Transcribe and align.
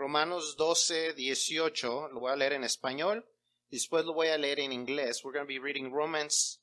Romanos 0.00 0.56
12, 0.56 1.12
18, 1.12 2.08
lo 2.08 2.20
voy 2.20 2.32
a 2.32 2.36
leer 2.36 2.54
en 2.54 2.64
español, 2.64 3.22
después 3.68 4.02
lo 4.06 4.14
voy 4.14 4.28
a 4.28 4.38
leer 4.38 4.60
en 4.60 4.72
inglés. 4.72 5.22
We're 5.22 5.34
going 5.36 5.46
to 5.46 5.46
be 5.46 5.58
reading 5.58 5.92
Romans 5.92 6.58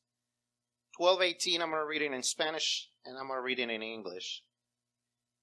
12, 0.97 1.21
18, 1.21 1.61
I'm 1.61 1.69
going 1.69 1.79
to 1.79 1.85
read 1.85 2.01
it 2.01 2.11
in 2.11 2.23
Spanish 2.23 2.91
and 3.05 3.15
I'm 3.15 3.27
going 3.27 3.37
to 3.37 3.43
read 3.43 3.59
it 3.59 3.69
in 3.69 3.83
English. 3.83 4.43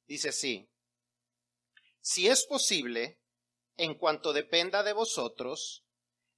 Dice 0.08 0.30
así, 0.30 0.68
si 2.00 2.26
es 2.26 2.44
posible, 2.44 3.20
en 3.76 3.94
cuanto 3.94 4.32
dependa 4.32 4.82
de 4.82 4.92
vosotros, 4.92 5.84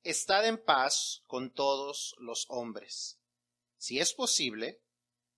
estad 0.02 0.44
en 0.44 0.58
paz 0.58 1.22
con 1.26 1.54
todos 1.54 2.14
los 2.18 2.44
hombres. 2.50 3.18
Si 3.78 3.98
es 3.98 4.12
posible, 4.12 4.82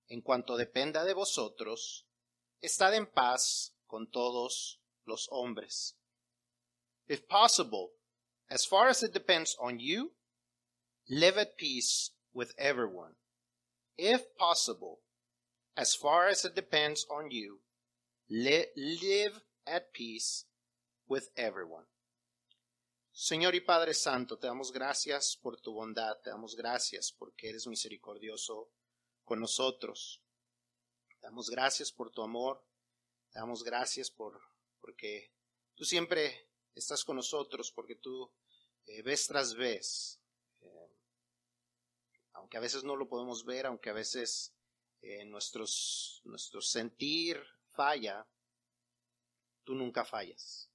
en 0.08 0.22
cuanto 0.22 0.56
dependa 0.56 1.04
de 1.04 1.14
vosotros, 1.14 2.08
estad 2.60 2.92
en 2.96 3.06
paz 3.06 3.76
con 3.86 4.10
todos 4.10 4.80
los 5.04 5.28
hombres. 5.30 5.94
If 7.08 7.26
possible, 7.26 7.92
as 8.50 8.66
far 8.66 8.88
as 8.88 9.02
it 9.02 9.12
depends 9.12 9.56
on 9.58 9.80
you, 9.80 10.12
live 11.08 11.38
at 11.38 11.56
peace 11.56 12.10
with 12.34 12.52
everyone. 12.58 13.14
If 13.96 14.36
possible, 14.36 15.00
as 15.76 15.94
far 15.94 16.28
as 16.28 16.44
it 16.44 16.54
depends 16.54 17.06
on 17.10 17.30
you, 17.30 17.60
li 18.28 18.66
live 18.76 19.40
at 19.66 19.92
peace 19.92 20.44
with 21.08 21.30
everyone. 21.36 21.86
Señor 23.12 23.54
y 23.54 23.60
Padre 23.60 23.94
Santo, 23.94 24.36
te 24.36 24.46
damos 24.46 24.70
gracias 24.70 25.36
por 25.36 25.56
tu 25.56 25.72
bondad, 25.72 26.20
te 26.22 26.30
damos 26.30 26.54
gracias 26.54 27.10
porque 27.10 27.48
eres 27.48 27.66
misericordioso 27.66 28.70
con 29.24 29.40
nosotros. 29.40 30.22
Te 31.20 31.26
damos 31.26 31.50
gracias 31.50 31.90
por 31.90 32.10
tu 32.10 32.22
amor, 32.22 32.62
te 33.32 33.40
damos 33.40 33.64
gracias 33.64 34.10
por 34.10 34.40
porque 34.80 35.32
tú 35.74 35.84
siempre 35.84 36.47
estás 36.78 37.04
con 37.04 37.16
nosotros, 37.16 37.72
porque 37.72 37.96
tú 37.96 38.30
eh, 38.86 39.02
vez 39.02 39.26
tras 39.26 39.54
vez, 39.54 40.20
eh, 40.60 40.96
aunque 42.32 42.56
a 42.56 42.60
veces 42.60 42.84
no 42.84 42.96
lo 42.96 43.08
podemos 43.08 43.44
ver, 43.44 43.66
aunque 43.66 43.90
a 43.90 43.94
veces 43.94 44.54
eh, 45.02 45.24
nuestros, 45.24 46.22
nuestro 46.24 46.60
sentir 46.60 47.42
falla, 47.72 48.26
tú 49.64 49.74
nunca 49.74 50.04
fallas. 50.04 50.70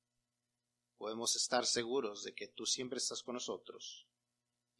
Podemos 0.98 1.36
estar 1.36 1.66
seguros 1.66 2.24
de 2.24 2.34
que 2.34 2.48
tú 2.48 2.66
siempre 2.66 2.98
estás 2.98 3.24
con 3.24 3.34
nosotros 3.34 4.08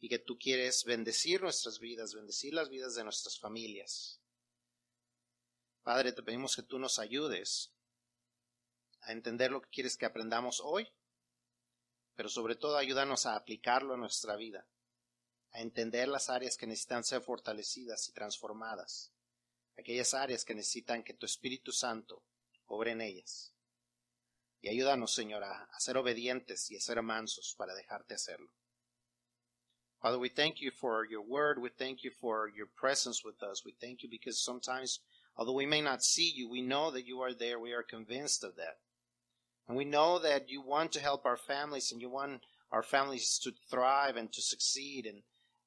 y 0.00 0.08
que 0.08 0.18
tú 0.18 0.38
quieres 0.38 0.84
bendecir 0.84 1.42
nuestras 1.42 1.78
vidas, 1.78 2.14
bendecir 2.14 2.54
las 2.54 2.68
vidas 2.68 2.94
de 2.94 3.04
nuestras 3.04 3.38
familias. 3.38 4.20
Padre, 5.82 6.12
te 6.12 6.22
pedimos 6.22 6.56
que 6.56 6.62
tú 6.62 6.78
nos 6.78 6.98
ayudes 6.98 7.72
a 9.02 9.12
entender 9.12 9.50
lo 9.50 9.60
que 9.60 9.68
quieres 9.68 9.96
que 9.96 10.06
aprendamos 10.06 10.60
hoy, 10.64 10.90
pero 12.14 12.28
sobre 12.28 12.56
todo 12.56 12.76
ayúdanos 12.76 13.26
a 13.26 13.36
aplicarlo 13.36 13.94
en 13.94 14.00
nuestra 14.00 14.36
vida, 14.36 14.66
a 15.52 15.60
entender 15.60 16.08
las 16.08 16.30
áreas 16.30 16.56
que 16.56 16.66
necesitan 16.66 17.04
ser 17.04 17.22
fortalecidas 17.22 18.08
y 18.08 18.12
transformadas, 18.12 19.12
aquellas 19.78 20.14
áreas 20.14 20.44
que 20.44 20.54
necesitan 20.54 21.02
que 21.02 21.14
tu 21.14 21.26
Espíritu 21.26 21.72
Santo 21.72 22.22
obre 22.66 22.92
en 22.92 23.00
ellas. 23.00 23.52
Y 24.60 24.68
ayúdanos, 24.68 25.12
Señor, 25.12 25.44
a, 25.44 25.64
a 25.64 25.80
ser 25.80 25.96
obedientes 25.96 26.70
y 26.70 26.76
a 26.76 26.80
ser 26.80 27.02
mansos 27.02 27.54
para 27.56 27.74
dejarte 27.74 28.14
hacerlo. 28.14 28.50
Father, 30.04 30.18
we 30.18 30.28
thank 30.28 30.60
you 30.60 30.70
for 30.70 31.06
your 31.06 31.22
word. 31.22 31.58
We 31.58 31.70
thank 31.70 32.04
you 32.04 32.10
for 32.10 32.50
your 32.54 32.66
presence 32.76 33.24
with 33.24 33.42
us. 33.42 33.64
We 33.64 33.72
thank 33.80 34.02
you 34.02 34.10
because 34.10 34.42
sometimes, 34.44 35.00
although 35.34 35.54
we 35.54 35.64
may 35.64 35.80
not 35.80 36.02
see 36.02 36.30
you, 36.30 36.46
we 36.46 36.60
know 36.60 36.90
that 36.90 37.06
you 37.06 37.22
are 37.22 37.32
there. 37.32 37.58
We 37.58 37.72
are 37.72 37.82
convinced 37.82 38.44
of 38.44 38.54
that. 38.56 38.83
And 39.66 39.76
we 39.76 39.84
know 39.84 40.18
that 40.18 40.50
you 40.50 40.60
want 40.60 40.92
to 40.92 41.00
help 41.00 41.24
our 41.24 41.36
families 41.36 41.90
and 41.90 42.00
you 42.00 42.10
want 42.10 42.42
our 42.70 42.82
families 42.82 43.38
to 43.44 43.52
thrive 43.70 44.16
and 44.16 44.32
to 44.32 44.42
succeed. 44.42 45.06
And, 45.06 45.22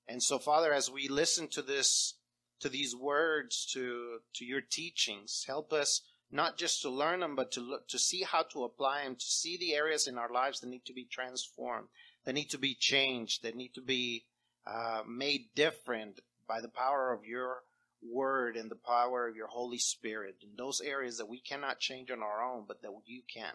and 0.07 0.21
so, 0.21 0.37
Father, 0.37 0.73
as 0.73 0.91
we 0.91 1.07
listen 1.07 1.47
to 1.49 1.61
this, 1.61 2.15
to 2.59 2.69
these 2.69 2.95
words, 2.95 3.65
to, 3.73 4.19
to 4.35 4.45
your 4.45 4.61
teachings, 4.61 5.45
help 5.47 5.73
us 5.73 6.01
not 6.29 6.57
just 6.57 6.81
to 6.81 6.89
learn 6.89 7.21
them, 7.21 7.35
but 7.35 7.51
to 7.53 7.61
look, 7.61 7.87
to 7.87 7.97
see 7.97 8.23
how 8.23 8.43
to 8.43 8.63
apply 8.63 9.03
them, 9.03 9.15
to 9.15 9.25
see 9.25 9.57
the 9.57 9.73
areas 9.73 10.07
in 10.07 10.17
our 10.17 10.31
lives 10.31 10.59
that 10.59 10.67
need 10.67 10.85
to 10.85 10.93
be 10.93 11.07
transformed, 11.09 11.87
that 12.25 12.33
need 12.33 12.49
to 12.49 12.57
be 12.57 12.75
changed, 12.75 13.43
that 13.43 13.55
need 13.55 13.73
to 13.73 13.81
be 13.81 14.25
uh, 14.65 15.01
made 15.07 15.47
different 15.55 16.19
by 16.47 16.59
the 16.61 16.67
power 16.67 17.13
of 17.13 17.25
your 17.25 17.63
word 18.03 18.55
and 18.57 18.69
the 18.69 18.75
power 18.75 19.27
of 19.27 19.35
your 19.35 19.47
Holy 19.47 19.77
Spirit 19.77 20.35
in 20.43 20.49
those 20.57 20.81
areas 20.81 21.17
that 21.17 21.29
we 21.29 21.39
cannot 21.39 21.79
change 21.79 22.11
on 22.11 22.21
our 22.21 22.43
own, 22.43 22.65
but 22.67 22.81
that 22.81 22.91
you 23.05 23.21
can. 23.33 23.53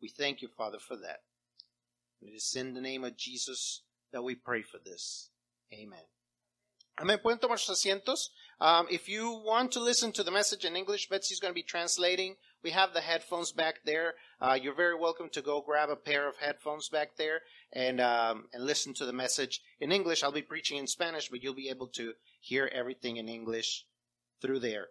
We 0.00 0.08
thank 0.08 0.42
you, 0.42 0.48
Father, 0.48 0.78
for 0.78 0.96
that. 0.96 1.20
it 2.20 2.30
is 2.34 2.54
in 2.56 2.74
the 2.74 2.80
name 2.80 3.04
of 3.04 3.16
Jesus 3.16 3.82
that 4.12 4.22
we 4.22 4.34
pray 4.34 4.62
for 4.62 4.78
this. 4.78 5.30
Amen. 5.72 6.06
Amén. 7.00 7.18
Pueden 7.22 7.40
tomar 7.40 7.58
sus 7.58 7.78
asientos. 7.78 8.30
Um, 8.60 8.88
if 8.90 9.08
you 9.08 9.30
want 9.44 9.70
to 9.72 9.80
listen 9.80 10.10
to 10.12 10.24
the 10.24 10.32
message 10.32 10.64
in 10.64 10.74
English, 10.74 11.08
Betsy's 11.08 11.38
going 11.38 11.52
to 11.52 11.54
be 11.54 11.62
translating. 11.62 12.34
We 12.64 12.70
have 12.70 12.92
the 12.92 13.00
headphones 13.00 13.52
back 13.52 13.84
there. 13.84 14.14
Uh, 14.40 14.58
you're 14.60 14.74
very 14.74 14.96
welcome 14.96 15.28
to 15.30 15.42
go 15.42 15.60
grab 15.60 15.90
a 15.90 15.96
pair 15.96 16.28
of 16.28 16.36
headphones 16.38 16.88
back 16.88 17.16
there 17.16 17.42
and 17.72 18.00
um, 18.00 18.48
and 18.52 18.64
listen 18.64 18.94
to 18.94 19.06
the 19.06 19.12
message 19.12 19.60
in 19.78 19.92
English. 19.92 20.24
I'll 20.24 20.32
be 20.32 20.42
preaching 20.42 20.78
in 20.78 20.88
Spanish, 20.88 21.28
but 21.28 21.40
you'll 21.40 21.54
be 21.54 21.68
able 21.68 21.86
to 21.94 22.14
hear 22.40 22.68
everything 22.72 23.16
in 23.16 23.28
English 23.28 23.86
through 24.42 24.58
there. 24.58 24.88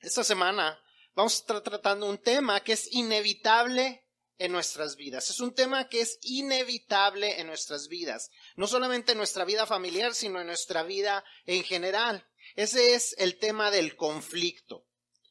Esta 0.00 0.22
semana 0.22 0.76
vamos 1.16 1.34
a 1.34 1.42
estar 1.42 1.62
tratando 1.64 2.08
un 2.08 2.18
tema 2.18 2.60
que 2.60 2.74
es 2.74 2.88
inevitable 2.92 4.04
en 4.38 4.52
nuestras 4.52 4.96
vidas. 4.96 5.30
Es 5.30 5.40
un 5.40 5.54
tema 5.54 5.88
que 5.88 6.00
es 6.00 6.18
inevitable 6.22 7.40
en 7.40 7.46
nuestras 7.46 7.88
vidas, 7.88 8.30
no 8.56 8.66
solamente 8.66 9.12
en 9.12 9.18
nuestra 9.18 9.44
vida 9.44 9.66
familiar, 9.66 10.14
sino 10.14 10.40
en 10.40 10.46
nuestra 10.46 10.82
vida 10.82 11.24
en 11.46 11.64
general. 11.64 12.26
Ese 12.56 12.94
es 12.94 13.14
el 13.18 13.38
tema 13.38 13.70
del 13.70 13.96
conflicto. 13.96 14.86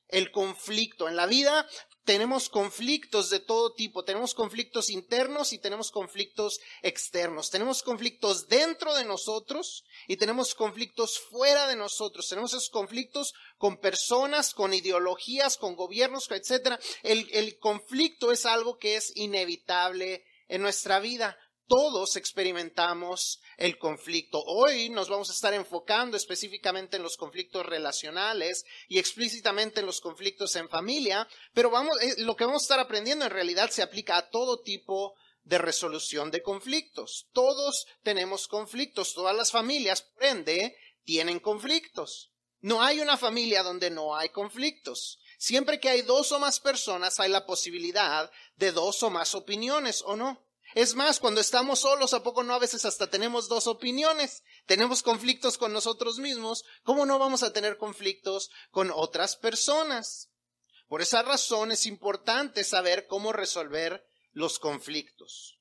El 0.07 0.31
conflicto. 0.31 1.07
En 1.07 1.15
la 1.15 1.25
vida 1.25 1.67
tenemos 2.07 2.47
conflictos 2.47 3.29
de 3.29 3.41
todo 3.41 3.73
tipo. 3.73 4.05
Tenemos 4.05 4.33
conflictos 4.33 4.89
internos 4.89 5.51
y 5.51 5.57
tenemos 5.57 5.91
conflictos 5.91 6.61
externos. 6.81 7.49
Tenemos 7.49 7.83
conflictos 7.83 8.47
dentro 8.47 8.95
de 8.95 9.03
nosotros 9.03 9.83
y 10.07 10.15
tenemos 10.15 10.55
conflictos 10.55 11.19
fuera 11.19 11.67
de 11.67 11.75
nosotros. 11.75 12.29
Tenemos 12.29 12.53
esos 12.53 12.69
conflictos 12.69 13.33
con 13.57 13.75
personas, 13.75 14.53
con 14.53 14.73
ideologías, 14.73 15.57
con 15.57 15.75
gobiernos, 15.75 16.31
etc. 16.31 16.79
El, 17.03 17.27
el 17.33 17.59
conflicto 17.59 18.31
es 18.31 18.45
algo 18.45 18.79
que 18.79 18.95
es 18.95 19.11
inevitable 19.17 20.23
en 20.47 20.61
nuestra 20.61 21.01
vida 21.01 21.37
todos 21.67 22.15
experimentamos 22.15 23.41
el 23.57 23.77
conflicto. 23.77 24.41
Hoy 24.43 24.89
nos 24.89 25.09
vamos 25.09 25.29
a 25.29 25.33
estar 25.33 25.53
enfocando 25.53 26.17
específicamente 26.17 26.97
en 26.97 27.03
los 27.03 27.17
conflictos 27.17 27.65
relacionales 27.65 28.65
y 28.87 28.99
explícitamente 28.99 29.81
en 29.81 29.85
los 29.85 30.01
conflictos 30.01 30.55
en 30.55 30.69
familia, 30.69 31.27
pero 31.53 31.69
vamos, 31.69 32.01
eh, 32.01 32.15
lo 32.19 32.35
que 32.35 32.45
vamos 32.45 32.63
a 32.63 32.65
estar 32.65 32.79
aprendiendo 32.79 33.25
en 33.25 33.31
realidad 33.31 33.69
se 33.69 33.83
aplica 33.83 34.17
a 34.17 34.29
todo 34.29 34.61
tipo 34.61 35.13
de 35.43 35.57
resolución 35.57 36.31
de 36.31 36.41
conflictos. 36.41 37.27
Todos 37.33 37.85
tenemos 38.03 38.47
conflictos, 38.47 39.13
todas 39.13 39.35
las 39.35 39.51
familias, 39.51 40.01
por 40.01 40.23
ende, 40.23 40.75
tienen 41.03 41.39
conflictos. 41.39 42.31
No 42.59 42.81
hay 42.81 42.99
una 42.99 43.17
familia 43.17 43.63
donde 43.63 43.89
no 43.89 44.15
hay 44.15 44.29
conflictos. 44.29 45.19
Siempre 45.37 45.79
que 45.79 45.89
hay 45.89 46.01
dos 46.01 46.31
o 46.31 46.39
más 46.39 46.59
personas 46.59 47.19
hay 47.19 47.29
la 47.29 47.45
posibilidad 47.45 48.31
de 48.55 48.71
dos 48.71 49.03
o 49.03 49.09
más 49.09 49.35
opiniones, 49.35 50.01
¿o 50.05 50.15
no? 50.15 50.46
Es 50.77 50.93
más, 50.93 51.19
cuando 51.19 51.41
estamos 51.41 51.79
solos, 51.79 52.13
¿a 52.13 52.21
poco 52.21 52.43
no 52.43 52.53
a 52.53 52.59
veces 52.59 52.85
hasta 52.85 53.09
tenemos 53.09 53.49
dos 53.49 53.65
opiniones? 53.65 54.43
Tenemos 54.67 55.01
conflictos 55.01 55.57
con 55.57 55.73
nosotros 55.73 56.19
mismos. 56.19 56.65
¿Cómo 56.83 57.07
no 57.07 57.17
vamos 57.17 57.41
a 57.41 57.51
tener 57.51 57.77
conflictos 57.77 58.51
con 58.69 58.91
otras 58.93 59.37
personas? 59.37 60.29
Por 60.87 61.01
esa 61.01 61.23
razón 61.23 61.71
es 61.71 61.87
importante 61.87 62.63
saber 62.63 63.07
cómo 63.07 63.33
resolver 63.33 64.05
los 64.33 64.59
conflictos. 64.59 65.57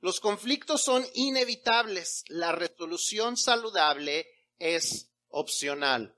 Los 0.00 0.20
conflictos 0.20 0.82
son 0.82 1.06
inevitables. 1.12 2.24
La 2.28 2.52
resolución 2.52 3.36
saludable 3.36 4.26
es 4.58 5.12
opcional. 5.28 6.16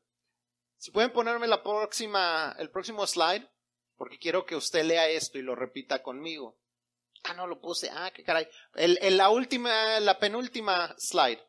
Si 0.76 0.92
pueden 0.92 1.12
ponerme 1.12 1.48
el 1.48 2.70
próximo 2.70 3.04
slide, 3.04 3.50
porque 3.96 4.20
quiero 4.20 4.46
que 4.46 4.54
usted 4.54 4.84
lea 4.84 5.08
esto 5.08 5.38
y 5.38 5.42
lo 5.42 5.56
repita 5.56 6.04
conmigo. 6.04 6.56
Ah, 7.24 7.34
no 7.34 7.46
lo 7.46 7.60
puse. 7.60 7.90
Ah, 7.90 8.10
qué 8.14 8.24
caray. 8.24 8.48
El, 8.74 8.98
el, 9.02 9.16
la 9.16 9.30
última, 9.30 10.00
la 10.00 10.18
penúltima 10.18 10.94
slide. 10.98 11.40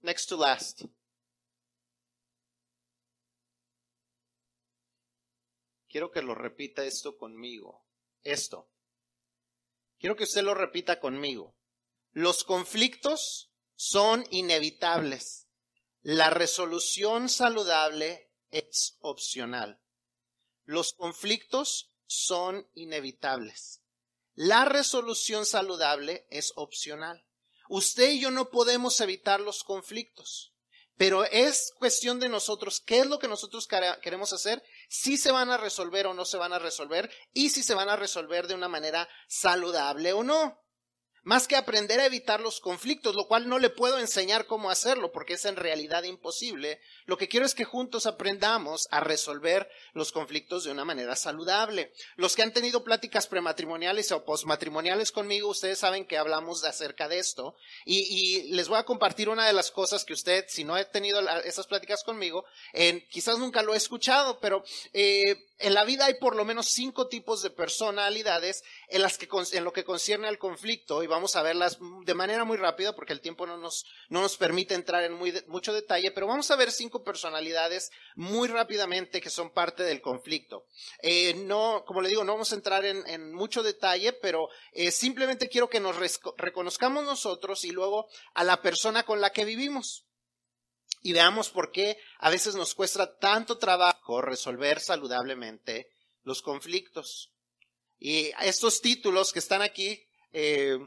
Next 0.00 0.28
to 0.28 0.36
last. 0.36 0.82
Quiero 5.88 6.10
que 6.10 6.22
lo 6.22 6.34
repita 6.34 6.84
esto 6.84 7.16
conmigo. 7.16 7.86
Esto. 8.22 8.70
Quiero 9.98 10.16
que 10.16 10.24
usted 10.24 10.42
lo 10.42 10.54
repita 10.54 11.00
conmigo. 11.00 11.56
Los 12.12 12.44
conflictos 12.44 13.50
son 13.74 14.24
inevitables. 14.30 15.48
La 16.02 16.30
resolución 16.30 17.28
saludable 17.28 18.32
es 18.50 18.96
opcional. 19.00 19.80
Los 20.64 20.92
conflictos 20.92 21.92
son 22.06 22.68
inevitables. 22.74 23.82
La 24.40 24.64
resolución 24.64 25.44
saludable 25.44 26.24
es 26.30 26.52
opcional. 26.54 27.26
Usted 27.68 28.10
y 28.10 28.20
yo 28.20 28.30
no 28.30 28.50
podemos 28.50 29.00
evitar 29.00 29.40
los 29.40 29.64
conflictos, 29.64 30.54
pero 30.96 31.24
es 31.24 31.72
cuestión 31.76 32.20
de 32.20 32.28
nosotros 32.28 32.80
qué 32.86 33.00
es 33.00 33.06
lo 33.06 33.18
que 33.18 33.26
nosotros 33.26 33.66
queremos 34.00 34.32
hacer, 34.32 34.62
si 34.88 35.16
se 35.16 35.32
van 35.32 35.50
a 35.50 35.56
resolver 35.56 36.06
o 36.06 36.14
no 36.14 36.24
se 36.24 36.36
van 36.36 36.52
a 36.52 36.60
resolver 36.60 37.10
y 37.32 37.50
si 37.50 37.64
se 37.64 37.74
van 37.74 37.88
a 37.88 37.96
resolver 37.96 38.46
de 38.46 38.54
una 38.54 38.68
manera 38.68 39.08
saludable 39.26 40.12
o 40.12 40.22
no 40.22 40.56
más 41.24 41.48
que 41.48 41.56
aprender 41.56 42.00
a 42.00 42.06
evitar 42.06 42.40
los 42.40 42.60
conflictos, 42.60 43.14
lo 43.14 43.26
cual 43.26 43.48
no 43.48 43.58
le 43.58 43.70
puedo 43.70 43.98
enseñar 43.98 44.46
cómo 44.46 44.70
hacerlo 44.70 45.12
porque 45.12 45.34
es 45.34 45.44
en 45.44 45.56
realidad 45.56 46.04
imposible. 46.04 46.80
Lo 47.06 47.16
que 47.16 47.28
quiero 47.28 47.46
es 47.46 47.54
que 47.54 47.64
juntos 47.64 48.06
aprendamos 48.06 48.88
a 48.90 49.00
resolver 49.00 49.68
los 49.92 50.12
conflictos 50.12 50.64
de 50.64 50.70
una 50.70 50.84
manera 50.84 51.16
saludable. 51.16 51.92
Los 52.16 52.36
que 52.36 52.42
han 52.42 52.52
tenido 52.52 52.84
pláticas 52.84 53.26
prematrimoniales 53.26 54.12
o 54.12 54.24
postmatrimoniales 54.24 55.12
conmigo, 55.12 55.48
ustedes 55.48 55.78
saben 55.78 56.06
que 56.06 56.18
hablamos 56.18 56.64
acerca 56.64 57.08
de 57.08 57.18
esto 57.18 57.56
y, 57.84 58.52
les 58.52 58.68
voy 58.68 58.78
a 58.78 58.84
compartir 58.84 59.28
una 59.28 59.46
de 59.46 59.52
las 59.52 59.70
cosas 59.70 60.04
que 60.04 60.12
usted, 60.12 60.44
si 60.48 60.64
no 60.64 60.74
ha 60.74 60.84
tenido 60.84 61.20
esas 61.44 61.66
pláticas 61.66 62.02
conmigo, 62.04 62.44
quizás 63.10 63.38
nunca 63.38 63.62
lo 63.62 63.74
he 63.74 63.76
escuchado, 63.76 64.38
pero 64.40 64.62
eh, 64.92 65.47
en 65.58 65.74
la 65.74 65.84
vida 65.84 66.06
hay 66.06 66.14
por 66.14 66.36
lo 66.36 66.44
menos 66.44 66.68
cinco 66.68 67.08
tipos 67.08 67.42
de 67.42 67.50
personalidades 67.50 68.62
en 68.88 69.02
las 69.02 69.18
que 69.18 69.28
en 69.52 69.64
lo 69.64 69.72
que 69.72 69.84
concierne 69.84 70.28
al 70.28 70.38
conflicto 70.38 71.02
y 71.02 71.06
vamos 71.06 71.36
a 71.36 71.42
verlas 71.42 71.78
de 72.04 72.14
manera 72.14 72.44
muy 72.44 72.56
rápida 72.56 72.94
porque 72.94 73.12
el 73.12 73.20
tiempo 73.20 73.46
no 73.46 73.56
nos, 73.56 73.84
no 74.08 74.20
nos 74.20 74.36
permite 74.36 74.74
entrar 74.74 75.04
en 75.04 75.12
muy 75.12 75.34
mucho 75.46 75.72
detalle, 75.72 76.10
pero 76.12 76.26
vamos 76.26 76.50
a 76.50 76.56
ver 76.56 76.70
cinco 76.70 77.02
personalidades 77.02 77.90
muy 78.14 78.48
rápidamente 78.48 79.20
que 79.20 79.30
son 79.30 79.50
parte 79.50 79.82
del 79.82 80.00
conflicto. 80.00 80.66
Eh, 81.02 81.34
no, 81.34 81.84
como 81.86 82.00
le 82.00 82.08
digo, 82.08 82.24
no 82.24 82.32
vamos 82.32 82.52
a 82.52 82.56
entrar 82.56 82.84
en, 82.84 83.06
en 83.06 83.32
mucho 83.32 83.62
detalle, 83.62 84.12
pero 84.12 84.48
eh, 84.72 84.90
simplemente 84.90 85.48
quiero 85.48 85.68
que 85.68 85.80
nos 85.80 85.96
reconozcamos 86.36 87.04
nosotros 87.04 87.64
y 87.64 87.70
luego 87.70 88.08
a 88.34 88.44
la 88.44 88.62
persona 88.62 89.02
con 89.04 89.20
la 89.20 89.30
que 89.30 89.44
vivimos 89.44 90.07
y 91.02 91.12
veamos 91.12 91.50
por 91.50 91.70
qué 91.70 91.98
a 92.18 92.30
veces 92.30 92.54
nos 92.54 92.74
cuesta 92.74 93.16
tanto 93.18 93.58
trabajo 93.58 94.20
resolver 94.20 94.80
saludablemente 94.80 95.90
los 96.22 96.42
conflictos. 96.42 97.32
Y 97.98 98.30
estos 98.42 98.80
títulos 98.80 99.32
que 99.32 99.38
están 99.40 99.62
aquí, 99.62 100.06
eh, 100.32 100.78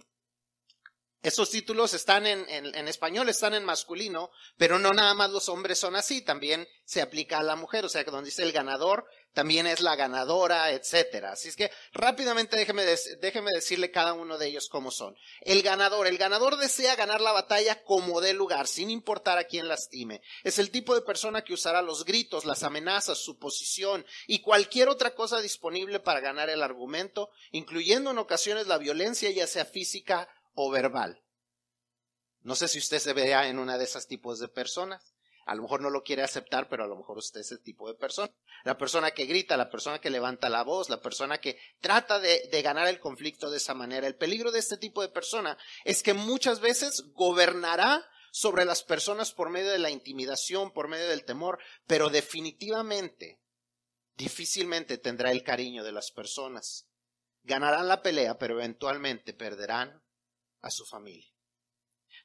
estos 1.21 1.51
títulos 1.51 1.93
están 1.93 2.25
en, 2.25 2.45
en, 2.49 2.87
español, 2.87 3.29
están 3.29 3.53
en 3.53 3.63
masculino, 3.63 4.31
pero 4.57 4.79
no 4.79 4.91
nada 4.91 5.13
más 5.13 5.29
los 5.29 5.49
hombres 5.49 5.77
son 5.77 5.95
así, 5.95 6.21
también 6.21 6.67
se 6.83 7.01
aplica 7.01 7.37
a 7.37 7.43
la 7.43 7.55
mujer, 7.55 7.85
o 7.85 7.89
sea 7.89 8.03
que 8.03 8.11
donde 8.11 8.29
dice 8.29 8.41
el 8.41 8.51
ganador, 8.51 9.05
también 9.33 9.65
es 9.65 9.79
la 9.79 9.95
ganadora, 9.95 10.71
etcétera. 10.71 11.31
Así 11.31 11.47
es 11.47 11.55
que 11.55 11.71
rápidamente 11.93 12.57
déjeme, 12.57 12.83
decirle 13.53 13.91
cada 13.91 14.13
uno 14.13 14.37
de 14.37 14.47
ellos 14.47 14.67
cómo 14.69 14.91
son. 14.91 15.15
El 15.41 15.61
ganador, 15.61 16.07
el 16.07 16.17
ganador 16.17 16.57
desea 16.57 16.95
ganar 16.95 17.21
la 17.21 17.31
batalla 17.31 17.83
como 17.83 18.21
dé 18.21 18.33
lugar, 18.33 18.67
sin 18.67 18.89
importar 18.89 19.37
a 19.37 19.45
quién 19.45 19.67
lastime. 19.67 20.21
Es 20.43 20.59
el 20.59 20.69
tipo 20.69 20.95
de 20.95 21.01
persona 21.01 21.43
que 21.43 21.53
usará 21.53 21.81
los 21.81 22.03
gritos, 22.03 22.45
las 22.45 22.63
amenazas, 22.63 23.19
su 23.19 23.37
posición 23.37 24.05
y 24.27 24.39
cualquier 24.39 24.89
otra 24.89 25.15
cosa 25.15 25.39
disponible 25.39 25.99
para 25.99 26.19
ganar 26.19 26.49
el 26.49 26.61
argumento, 26.61 27.29
incluyendo 27.51 28.11
en 28.11 28.17
ocasiones 28.17 28.67
la 28.67 28.77
violencia, 28.77 29.31
ya 29.31 29.47
sea 29.47 29.65
física 29.65 30.27
o 30.53 30.69
verbal. 30.69 31.23
No 32.43 32.55
sé 32.55 32.67
si 32.67 32.79
usted 32.79 32.99
se 32.99 33.13
vea 33.13 33.47
en 33.47 33.59
una 33.59 33.77
de 33.77 33.83
esas 33.83 34.07
tipos 34.07 34.39
de 34.39 34.47
personas. 34.47 35.13
A 35.51 35.55
lo 35.55 35.63
mejor 35.63 35.81
no 35.81 35.89
lo 35.89 36.01
quiere 36.01 36.23
aceptar, 36.23 36.69
pero 36.69 36.85
a 36.85 36.87
lo 36.87 36.95
mejor 36.95 37.17
usted 37.17 37.41
es 37.41 37.51
el 37.51 37.61
tipo 37.61 37.85
de 37.89 37.93
persona. 37.93 38.33
La 38.63 38.77
persona 38.77 39.11
que 39.11 39.25
grita, 39.25 39.57
la 39.57 39.69
persona 39.69 39.99
que 39.99 40.09
levanta 40.09 40.47
la 40.47 40.63
voz, 40.63 40.89
la 40.89 41.01
persona 41.01 41.41
que 41.41 41.59
trata 41.81 42.21
de, 42.21 42.47
de, 42.49 42.61
ganar 42.61 42.87
el 42.87 43.01
conflicto 43.01 43.51
de 43.51 43.57
esa 43.57 43.73
manera. 43.73 44.07
El 44.07 44.15
peligro 44.15 44.53
de 44.53 44.59
este 44.59 44.77
tipo 44.77 45.01
de 45.01 45.09
persona 45.09 45.57
es 45.83 46.03
que 46.03 46.13
muchas 46.13 46.61
veces 46.61 47.03
gobernará 47.13 48.01
sobre 48.31 48.63
las 48.63 48.81
personas 48.81 49.33
por 49.33 49.49
medio 49.49 49.71
de 49.71 49.79
la 49.79 49.89
intimidación, 49.89 50.71
por 50.71 50.87
medio 50.87 51.09
del 51.09 51.25
temor, 51.25 51.59
pero 51.85 52.09
definitivamente, 52.09 53.41
difícilmente 54.15 54.97
tendrá 54.99 55.31
el 55.31 55.43
cariño 55.43 55.83
de 55.83 55.91
las 55.91 56.11
personas. 56.11 56.87
Ganarán 57.43 57.89
la 57.89 58.01
pelea, 58.01 58.37
pero 58.37 58.53
eventualmente 58.53 59.33
perderán 59.33 60.01
a 60.61 60.71
su 60.71 60.85
familia. 60.85 61.30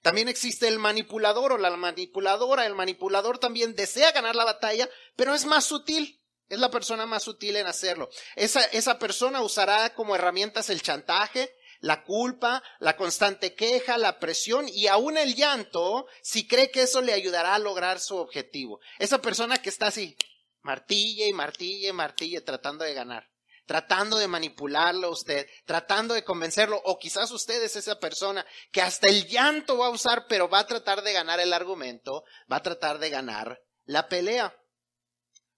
También 0.06 0.28
existe 0.28 0.68
el 0.68 0.78
manipulador 0.78 1.54
o 1.54 1.58
la 1.58 1.76
manipuladora. 1.76 2.64
El 2.64 2.76
manipulador 2.76 3.38
también 3.38 3.74
desea 3.74 4.12
ganar 4.12 4.36
la 4.36 4.44
batalla, 4.44 4.88
pero 5.16 5.34
es 5.34 5.46
más 5.46 5.64
sutil. 5.64 6.22
Es 6.48 6.60
la 6.60 6.70
persona 6.70 7.06
más 7.06 7.24
sutil 7.24 7.56
en 7.56 7.66
hacerlo. 7.66 8.08
Esa, 8.36 8.62
esa 8.66 9.00
persona 9.00 9.42
usará 9.42 9.94
como 9.94 10.14
herramientas 10.14 10.70
el 10.70 10.80
chantaje, 10.80 11.52
la 11.80 12.04
culpa, 12.04 12.62
la 12.78 12.96
constante 12.96 13.56
queja, 13.56 13.98
la 13.98 14.20
presión 14.20 14.68
y 14.68 14.86
aún 14.86 15.18
el 15.18 15.34
llanto 15.34 16.06
si 16.22 16.46
cree 16.46 16.70
que 16.70 16.82
eso 16.82 17.02
le 17.02 17.12
ayudará 17.12 17.56
a 17.56 17.58
lograr 17.58 17.98
su 17.98 18.16
objetivo. 18.16 18.78
Esa 19.00 19.20
persona 19.20 19.60
que 19.60 19.70
está 19.70 19.88
así, 19.88 20.16
martille 20.62 21.26
y 21.26 21.32
martille 21.32 21.88
y 21.88 21.92
martille 21.92 22.40
tratando 22.42 22.84
de 22.84 22.94
ganar 22.94 23.28
tratando 23.66 24.16
de 24.16 24.28
manipularlo 24.28 25.08
a 25.08 25.10
usted, 25.10 25.46
tratando 25.64 26.14
de 26.14 26.24
convencerlo, 26.24 26.80
o 26.84 26.98
quizás 26.98 27.30
usted 27.32 27.62
es 27.62 27.76
esa 27.76 27.98
persona 27.98 28.46
que 28.70 28.80
hasta 28.80 29.08
el 29.08 29.26
llanto 29.26 29.76
va 29.76 29.86
a 29.86 29.90
usar, 29.90 30.26
pero 30.28 30.48
va 30.48 30.60
a 30.60 30.66
tratar 30.66 31.02
de 31.02 31.12
ganar 31.12 31.40
el 31.40 31.52
argumento, 31.52 32.24
va 32.50 32.56
a 32.56 32.62
tratar 32.62 32.98
de 32.98 33.10
ganar 33.10 33.60
la 33.84 34.08
pelea. 34.08 34.56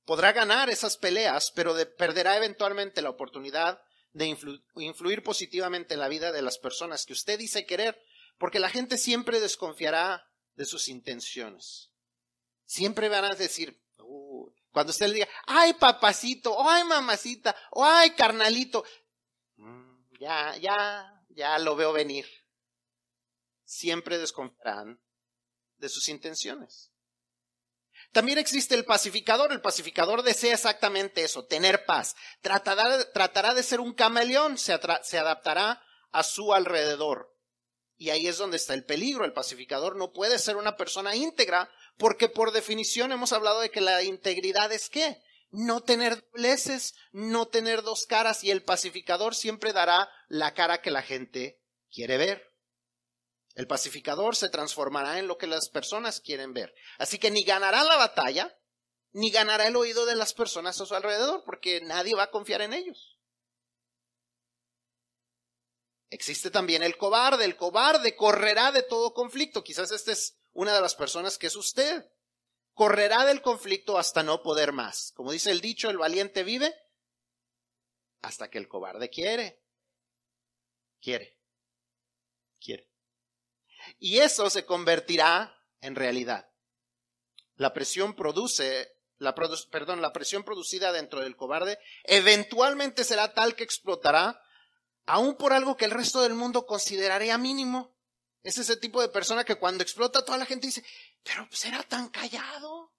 Podrá 0.05 0.32
ganar 0.32 0.70
esas 0.70 0.96
peleas, 0.96 1.52
pero 1.55 1.76
perderá 1.96 2.37
eventualmente 2.38 3.02
la 3.02 3.10
oportunidad 3.10 3.81
de 4.12 4.26
influir 4.76 5.22
positivamente 5.22 5.94
en 5.94 6.00
la 6.00 6.08
vida 6.08 6.32
de 6.32 6.43
las 6.43 6.58
personas 6.58 7.04
que 7.04 7.12
usted 7.12 7.38
dice 7.38 7.66
querer, 7.66 8.02
porque 8.38 8.58
la 8.58 8.70
gente 8.70 8.96
siempre 8.96 9.38
desconfiará 9.38 10.26
de 10.54 10.64
sus 10.64 10.88
intenciones. 10.88 11.90
Siempre 12.64 13.08
van 13.08 13.26
a 13.26 13.34
decir, 13.34 13.81
cuando 14.73 14.91
usted 14.91 15.09
le 15.09 15.15
diga, 15.15 15.29
ay 15.47 15.75
papacito, 15.75 16.56
ay 16.69 16.85
mamacita, 16.85 17.55
ay 17.73 18.11
carnalito, 18.11 18.85
mm, 19.56 20.19
ya, 20.20 20.56
ya, 20.56 21.25
ya 21.31 21.59
lo 21.59 21.76
veo 21.76 21.93
venir. 21.93 22.26
Siempre 23.65 24.19
desconfiarán 24.19 25.00
de 25.76 25.88
sus 25.88 26.09
intenciones. 26.09 26.93
También 28.12 28.38
existe 28.38 28.75
el 28.75 28.85
pacificador. 28.85 29.53
El 29.53 29.61
pacificador 29.61 30.23
desea 30.23 30.55
exactamente 30.55 31.23
eso, 31.23 31.44
tener 31.44 31.85
paz. 31.85 32.17
Tratará, 32.41 33.55
de 33.55 33.62
ser 33.62 33.81
un 33.81 33.93
camaleón, 33.93 34.56
se 34.56 34.73
adaptará 34.73 35.83
a 36.12 36.23
su 36.23 36.54
alrededor. 36.54 37.35
Y 37.97 38.11
ahí 38.11 38.28
es 38.28 38.38
donde 38.38 38.57
está 38.57 38.75
el 38.75 38.85
peligro. 38.85 39.25
El 39.25 39.33
pacificador 39.33 39.97
no 39.97 40.12
puede 40.12 40.38
ser 40.38 40.57
una 40.57 40.76
persona 40.76 41.16
íntegra 41.16 41.71
porque 41.99 42.28
por 42.28 42.52
definición 42.52 43.12
hemos 43.12 43.33
hablado 43.33 43.61
de 43.61 43.71
que 43.71 43.81
la 43.81 44.02
integridad 44.02 44.73
es 44.73 44.88
qué? 44.88 45.21
No 45.50 45.83
tener 45.83 46.23
dobleces, 46.23 46.95
no 47.11 47.49
tener 47.49 47.83
dos 47.83 48.07
caras 48.07 48.45
y 48.45 48.50
el 48.50 48.62
pacificador 48.62 49.35
siempre 49.35 49.73
dará 49.73 50.09
la 50.28 50.55
cara 50.55 50.81
que 50.81 50.90
la 50.90 51.02
gente 51.02 51.61
quiere 51.90 52.17
ver. 52.17 52.49
El 53.55 53.67
pacificador 53.67 54.37
se 54.37 54.49
transformará 54.49 55.19
en 55.19 55.26
lo 55.26 55.37
que 55.37 55.49
las 55.49 55.69
personas 55.69 56.21
quieren 56.21 56.52
ver. 56.52 56.73
Así 56.99 57.19
que 57.19 57.33
ni 57.33 57.43
ganará 57.43 57.83
la 57.83 57.97
batalla, 57.97 58.57
ni 59.11 59.31
ganará 59.31 59.67
el 59.67 59.75
oído 59.75 60.07
de 60.07 60.14
las 60.14 60.33
personas 60.33 60.81
a 60.81 60.87
su 60.87 60.95
alrededor, 60.95 61.43
porque 61.45 61.81
nadie 61.81 62.14
va 62.14 62.25
a 62.25 62.31
confiar 62.31 62.62
en 62.62 62.75
ellos. 62.75 63.19
Existe 66.11 66.50
también 66.50 66.85
el 66.85 66.97
cobarde. 66.97 67.45
El 67.45 67.57
cobarde 67.57 68.14
correrá 68.14 68.71
de 68.71 68.83
todo 68.83 69.12
conflicto. 69.12 69.64
Quizás 69.64 69.90
este 69.90 70.12
es 70.12 70.38
una 70.52 70.75
de 70.75 70.81
las 70.81 70.95
personas 70.95 71.38
que 71.38 71.49
es 71.49 71.57
usted. 71.57 72.11
Correrá 72.75 73.25
del 73.25 73.43
conflicto 73.43 73.99
hasta 73.99 74.23
no 74.23 74.43
poder 74.43 74.73
más. 74.73 75.12
Como 75.14 75.33
dice 75.33 75.50
el 75.50 75.61
dicho, 75.61 75.90
el 75.90 75.99
valiente 75.99 76.45
vive 76.45 76.75
hasta 78.23 78.50
que 78.50 78.59
el 78.59 78.69
cobarde 78.69 79.11
quiere. 79.11 79.62
Quiere. 81.00 81.38
Quiere. 82.61 82.88
Y 83.99 84.19
eso 84.19 84.50
se 84.50 84.64
convertirá 84.64 85.57
en 85.81 85.95
realidad. 85.95 86.50
La 87.57 87.73
presión 87.73 88.14
produce, 88.14 88.97
la 89.19 89.35
perdón, 89.35 90.00
la 90.00 90.12
presión 90.12 90.45
producida 90.45 90.93
dentro 90.93 91.21
del 91.21 91.37
cobarde 91.37 91.78
eventualmente 92.05 93.05
será 93.05 93.35
tal 93.35 93.55
que 93.57 93.64
explotará 93.64 94.40
aún 95.07 95.37
por 95.37 95.52
algo 95.52 95.76
que 95.76 95.85
el 95.85 95.90
resto 95.90 96.21
del 96.23 96.35
mundo 96.35 96.67
consideraría 96.67 97.38
mínimo. 97.38 97.98
Es 98.49 98.57
ese 98.57 98.78
tipo 98.78 99.02
de 99.02 99.11
persona 99.11 99.45
que 99.45 99.57
cuando 99.57 99.83
explota 99.83 100.25
toda 100.25 100.38
la 100.38 100.47
gente 100.47 100.69
dice, 100.69 100.83
pero 101.23 101.47
pues 101.50 101.67
era 101.67 101.83
tan 101.83 102.09
callado. 102.09 102.95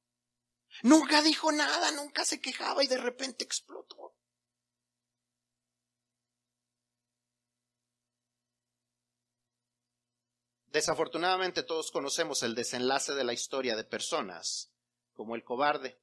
Nunca 0.84 1.24
dijo 1.24 1.52
nada, 1.52 1.90
nunca 1.90 2.24
se 2.24 2.40
quejaba 2.40 2.84
y 2.84 2.88
de 2.88 3.00
repente 3.00 3.46
explotó. 3.46 4.14
Desafortunadamente 10.68 11.64
todos 11.64 11.90
conocemos 11.90 12.44
el 12.44 12.54
desenlace 12.54 13.16
de 13.16 13.24
la 13.24 13.34
historia 13.34 13.76
de 13.76 13.86
personas 13.86 14.72
como 15.14 15.34
el 15.34 15.44
cobarde. 15.44 16.00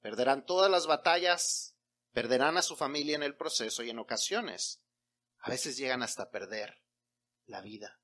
Perderán 0.00 0.44
todas 0.44 0.68
las 0.68 0.88
batallas 0.88 1.76
perderán 2.10 2.56
a 2.56 2.62
su 2.62 2.74
familia 2.74 3.14
en 3.14 3.22
el 3.22 3.36
proceso 3.36 3.84
y 3.84 3.90
en 3.90 4.00
ocasiones 4.00 4.82
a 5.38 5.50
veces 5.50 5.76
llegan 5.76 6.02
hasta 6.02 6.32
perder 6.32 6.82
la 7.46 7.60
vida. 7.60 8.01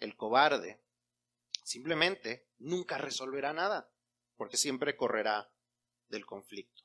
El 0.00 0.16
cobarde 0.16 0.82
simplemente 1.62 2.48
nunca 2.58 2.98
resolverá 2.98 3.52
nada, 3.52 3.90
porque 4.36 4.56
siempre 4.56 4.96
correrá 4.96 5.52
del 6.08 6.26
conflicto. 6.26 6.82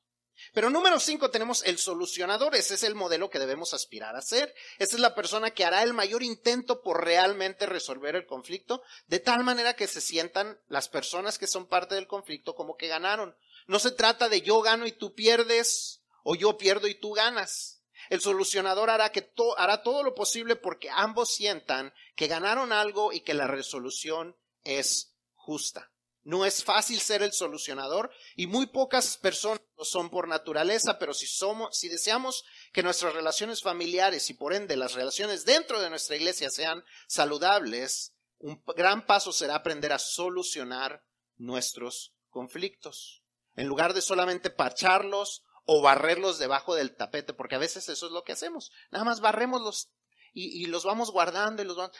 Pero 0.52 0.70
número 0.70 1.00
cinco 1.00 1.30
tenemos 1.30 1.64
el 1.64 1.78
solucionador. 1.78 2.54
Ese 2.54 2.74
es 2.74 2.82
el 2.82 2.94
modelo 2.94 3.30
que 3.30 3.38
debemos 3.38 3.74
aspirar 3.74 4.16
a 4.16 4.22
ser. 4.22 4.54
Esa 4.78 4.96
es 4.96 5.00
la 5.00 5.14
persona 5.14 5.50
que 5.50 5.64
hará 5.64 5.82
el 5.82 5.94
mayor 5.94 6.22
intento 6.22 6.82
por 6.82 7.04
realmente 7.04 7.66
resolver 7.66 8.16
el 8.16 8.26
conflicto, 8.26 8.82
de 9.06 9.18
tal 9.18 9.44
manera 9.44 9.74
que 9.74 9.86
se 9.86 10.00
sientan 10.00 10.60
las 10.68 10.88
personas 10.88 11.38
que 11.38 11.46
son 11.46 11.66
parte 11.66 11.94
del 11.94 12.06
conflicto 12.06 12.54
como 12.54 12.76
que 12.76 12.88
ganaron. 12.88 13.36
No 13.66 13.78
se 13.78 13.90
trata 13.90 14.28
de 14.28 14.42
yo 14.42 14.60
gano 14.60 14.86
y 14.86 14.92
tú 14.92 15.14
pierdes, 15.14 16.02
o 16.22 16.34
yo 16.34 16.56
pierdo 16.58 16.86
y 16.86 16.94
tú 16.94 17.12
ganas. 17.12 17.75
El 18.10 18.20
solucionador 18.20 18.90
hará, 18.90 19.10
que 19.10 19.32
hará 19.56 19.82
todo 19.82 20.02
lo 20.02 20.14
posible 20.14 20.56
porque 20.56 20.90
ambos 20.90 21.34
sientan 21.34 21.92
que 22.14 22.26
ganaron 22.26 22.72
algo 22.72 23.12
y 23.12 23.20
que 23.20 23.34
la 23.34 23.46
resolución 23.46 24.36
es 24.64 25.14
justa. 25.34 25.90
No 26.26 26.44
es 26.44 26.64
fácil 26.64 27.00
ser 27.00 27.22
el 27.22 27.32
solucionador 27.32 28.10
y 28.34 28.48
muy 28.48 28.66
pocas 28.66 29.16
personas 29.16 29.60
lo 29.76 29.84
son 29.84 30.10
por 30.10 30.26
naturaleza, 30.26 30.98
pero 30.98 31.14
si 31.14 31.28
somos, 31.28 31.78
si 31.78 31.88
deseamos 31.88 32.44
que 32.72 32.82
nuestras 32.82 33.14
relaciones 33.14 33.62
familiares 33.62 34.28
y 34.28 34.34
por 34.34 34.52
ende 34.52 34.76
las 34.76 34.94
relaciones 34.94 35.44
dentro 35.44 35.80
de 35.80 35.88
nuestra 35.88 36.16
iglesia 36.16 36.50
sean 36.50 36.82
saludables, 37.06 38.12
un 38.38 38.60
gran 38.76 39.06
paso 39.06 39.32
será 39.32 39.54
aprender 39.54 39.92
a 39.92 40.00
solucionar 40.00 41.04
nuestros 41.36 42.12
conflictos. 42.28 43.22
En 43.54 43.68
lugar 43.68 43.94
de 43.94 44.02
solamente 44.02 44.50
parcharlos 44.50 45.44
o 45.66 45.82
barrerlos 45.82 46.38
debajo 46.38 46.74
del 46.74 46.96
tapete, 46.96 47.34
porque 47.34 47.56
a 47.56 47.58
veces 47.58 47.88
eso 47.88 48.06
es 48.06 48.12
lo 48.12 48.24
que 48.24 48.32
hacemos. 48.32 48.72
Nada 48.90 49.04
más 49.04 49.20
barremos 49.20 49.60
los 49.60 49.92
y, 50.32 50.66
los 50.66 50.84
vamos 50.84 51.10
guardando 51.10 51.62
y 51.62 51.64
los 51.64 51.76
vamos. 51.76 51.96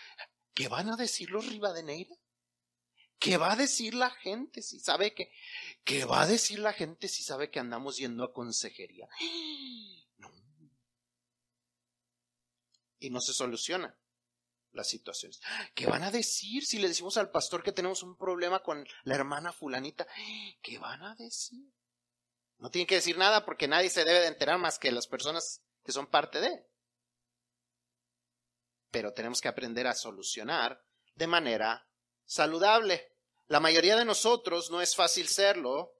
¿Qué 0.54 0.68
van 0.68 0.90
a 0.90 0.96
decir 0.96 1.30
los 1.30 1.46
Rivadeneira? 1.46 2.14
¿Qué 3.18 3.38
va 3.38 3.52
a 3.52 3.56
decir 3.56 3.94
la 3.94 4.10
gente 4.10 4.62
si 4.62 4.78
sabe 4.78 5.14
que, 5.14 5.32
qué 5.84 6.04
va 6.04 6.22
a 6.22 6.26
decir 6.26 6.58
la 6.58 6.74
gente 6.74 7.08
si 7.08 7.22
sabe 7.22 7.50
que 7.50 7.58
andamos 7.58 7.96
yendo 7.96 8.24
a 8.24 8.32
consejería? 8.32 9.08
Y 12.98 13.10
no 13.10 13.20
se 13.20 13.34
soluciona 13.34 13.94
las 14.72 14.88
situaciones. 14.88 15.40
¿Qué 15.74 15.86
van 15.86 16.02
a 16.02 16.10
decir 16.10 16.64
si 16.64 16.78
le 16.78 16.88
decimos 16.88 17.16
al 17.16 17.30
pastor 17.30 17.62
que 17.62 17.72
tenemos 17.72 18.02
un 18.02 18.16
problema 18.16 18.62
con 18.62 18.86
la 19.04 19.14
hermana 19.14 19.52
fulanita? 19.52 20.06
¿Qué 20.62 20.78
van 20.78 21.02
a 21.02 21.14
decir? 21.14 21.75
No 22.58 22.70
tienen 22.70 22.86
que 22.86 22.94
decir 22.96 23.18
nada 23.18 23.44
porque 23.44 23.68
nadie 23.68 23.90
se 23.90 24.04
debe 24.04 24.20
de 24.20 24.28
enterar 24.28 24.58
más 24.58 24.78
que 24.78 24.92
las 24.92 25.06
personas 25.06 25.62
que 25.84 25.92
son 25.92 26.06
parte 26.06 26.40
de. 26.40 26.66
Pero 28.90 29.12
tenemos 29.12 29.40
que 29.40 29.48
aprender 29.48 29.86
a 29.86 29.94
solucionar 29.94 30.82
de 31.14 31.26
manera 31.26 31.86
saludable. 32.24 33.12
La 33.46 33.60
mayoría 33.60 33.96
de 33.96 34.04
nosotros 34.04 34.70
no 34.70 34.80
es 34.80 34.96
fácil 34.96 35.28
serlo, 35.28 35.94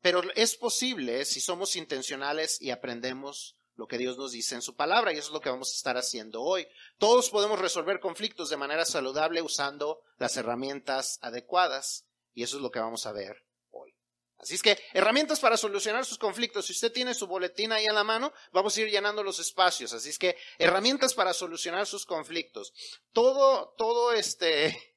pero 0.00 0.22
es 0.34 0.56
posible 0.56 1.24
si 1.24 1.40
somos 1.40 1.76
intencionales 1.76 2.60
y 2.60 2.70
aprendemos 2.70 3.56
lo 3.76 3.86
que 3.86 3.98
Dios 3.98 4.16
nos 4.16 4.32
dice 4.32 4.54
en 4.54 4.62
su 4.62 4.74
palabra, 4.74 5.12
y 5.12 5.18
eso 5.18 5.28
es 5.28 5.32
lo 5.34 5.40
que 5.40 5.50
vamos 5.50 5.70
a 5.70 5.76
estar 5.76 5.96
haciendo 5.96 6.42
hoy. 6.42 6.66
Todos 6.98 7.30
podemos 7.30 7.58
resolver 7.58 8.00
conflictos 8.00 8.48
de 8.48 8.56
manera 8.56 8.84
saludable 8.84 9.42
usando 9.42 10.02
las 10.16 10.36
herramientas 10.36 11.18
adecuadas, 11.20 12.06
y 12.34 12.42
eso 12.42 12.56
es 12.56 12.62
lo 12.62 12.70
que 12.70 12.80
vamos 12.80 13.06
a 13.06 13.12
ver. 13.12 13.45
Así 14.38 14.54
es 14.54 14.62
que 14.62 14.78
herramientas 14.92 15.40
para 15.40 15.56
solucionar 15.56 16.04
sus 16.04 16.18
conflictos. 16.18 16.66
Si 16.66 16.72
usted 16.72 16.92
tiene 16.92 17.14
su 17.14 17.26
boletín 17.26 17.72
ahí 17.72 17.86
en 17.86 17.94
la 17.94 18.04
mano, 18.04 18.32
vamos 18.52 18.76
a 18.76 18.80
ir 18.82 18.90
llenando 18.90 19.22
los 19.22 19.38
espacios. 19.38 19.92
Así 19.92 20.10
es 20.10 20.18
que 20.18 20.36
herramientas 20.58 21.14
para 21.14 21.32
solucionar 21.32 21.86
sus 21.86 22.04
conflictos. 22.04 22.72
Todo, 23.12 23.74
todo 23.78 24.12
este, 24.12 24.96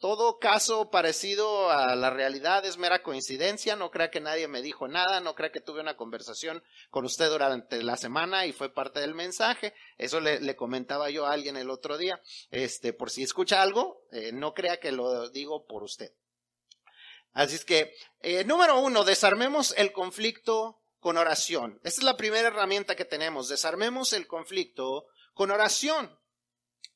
todo 0.00 0.38
caso 0.38 0.90
parecido 0.90 1.70
a 1.70 1.94
la 1.94 2.08
realidad 2.08 2.64
es 2.64 2.78
mera 2.78 3.02
coincidencia, 3.02 3.76
no 3.76 3.90
crea 3.90 4.10
que 4.10 4.20
nadie 4.20 4.48
me 4.48 4.62
dijo 4.62 4.88
nada, 4.88 5.20
no 5.20 5.34
crea 5.34 5.52
que 5.52 5.60
tuve 5.60 5.82
una 5.82 5.98
conversación 5.98 6.62
con 6.88 7.04
usted 7.04 7.28
durante 7.28 7.82
la 7.82 7.98
semana 7.98 8.46
y 8.46 8.52
fue 8.52 8.72
parte 8.72 9.00
del 9.00 9.14
mensaje. 9.14 9.74
Eso 9.98 10.18
le, 10.20 10.56
comentaba 10.56 11.10
yo 11.10 11.26
a 11.26 11.32
alguien 11.32 11.58
el 11.58 11.68
otro 11.68 11.98
día. 11.98 12.18
Este, 12.50 12.94
por 12.94 13.10
si 13.10 13.22
escucha 13.22 13.60
algo, 13.60 14.06
eh, 14.10 14.32
no 14.32 14.54
crea 14.54 14.80
que 14.80 14.90
lo 14.90 15.28
digo 15.28 15.66
por 15.66 15.82
usted. 15.82 16.12
Así 17.32 17.56
es 17.56 17.64
que, 17.64 17.94
eh, 18.22 18.44
número 18.44 18.80
uno, 18.80 19.04
desarmemos 19.04 19.74
el 19.76 19.92
conflicto 19.92 20.80
con 20.98 21.16
oración. 21.16 21.80
Esta 21.84 22.00
es 22.00 22.04
la 22.04 22.16
primera 22.16 22.48
herramienta 22.48 22.96
que 22.96 23.04
tenemos, 23.04 23.48
desarmemos 23.48 24.12
el 24.12 24.26
conflicto 24.26 25.06
con 25.34 25.50
oración. 25.50 26.18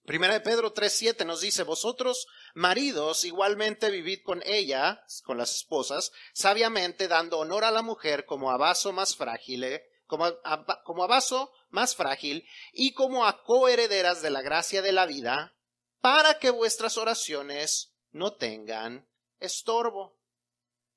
Primera 0.04 0.34
de 0.34 0.40
Pedro 0.40 0.74
3.7 0.74 1.24
nos 1.24 1.40
dice, 1.40 1.62
vosotros, 1.62 2.26
maridos, 2.52 3.24
igualmente 3.24 3.90
vivid 3.90 4.20
con 4.22 4.42
ella, 4.44 5.02
con 5.24 5.38
las 5.38 5.56
esposas, 5.56 6.12
sabiamente 6.34 7.08
dando 7.08 7.38
honor 7.38 7.64
a 7.64 7.70
la 7.70 7.80
mujer 7.80 8.26
como 8.26 8.50
a 8.50 8.58
vaso 8.58 8.92
más 8.92 9.16
frágil, 9.16 9.80
como 10.06 10.26
a, 10.26 10.82
como 10.84 11.04
a 11.04 11.06
vaso 11.06 11.50
más 11.70 11.96
frágil 11.96 12.46
y 12.74 12.92
como 12.92 13.24
a 13.24 13.42
coherederas 13.44 14.20
de 14.20 14.28
la 14.28 14.42
gracia 14.42 14.82
de 14.82 14.92
la 14.92 15.06
vida, 15.06 15.54
para 16.02 16.38
que 16.38 16.50
vuestras 16.50 16.98
oraciones 16.98 17.94
no 18.10 18.34
tengan 18.34 19.08
estorbo. 19.40 20.18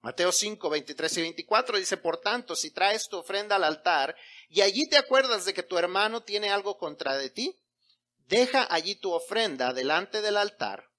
Mateo 0.01 0.31
5, 0.31 0.69
23 0.69 1.17
y 1.17 1.21
24 1.21 1.77
dice, 1.77 1.97
por 1.97 2.17
tanto, 2.21 2.55
si 2.55 2.71
traes 2.71 3.07
tu 3.09 3.17
ofrenda 3.17 3.55
al 3.55 3.63
altar 3.63 4.15
y 4.49 4.61
allí 4.61 4.87
te 4.87 4.97
acuerdas 4.97 5.45
de 5.45 5.53
que 5.53 5.63
tu 5.63 5.77
hermano 5.77 6.23
tiene 6.23 6.49
algo 6.49 6.77
contra 6.77 7.17
de 7.17 7.29
ti, 7.29 7.59
deja 8.27 8.67
allí 8.69 8.95
tu 8.95 9.11
ofrenda 9.11 9.73
delante 9.73 10.21
del 10.21 10.37
altar 10.37 10.91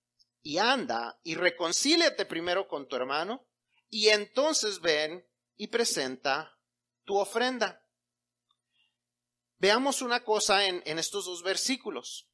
y 0.42 0.58
anda 0.58 1.18
y 1.22 1.36
reconcíliate 1.36 2.26
primero 2.26 2.68
con 2.68 2.88
tu 2.88 2.96
hermano 2.96 3.46
y 3.88 4.08
entonces 4.08 4.80
ven 4.80 5.26
y 5.56 5.68
presenta 5.68 6.58
tu 7.04 7.18
ofrenda. 7.18 7.84
Veamos 9.58 10.02
una 10.02 10.22
cosa 10.24 10.66
en, 10.66 10.82
en 10.86 10.98
estos 10.98 11.24
dos 11.24 11.42
versículos. 11.42 12.28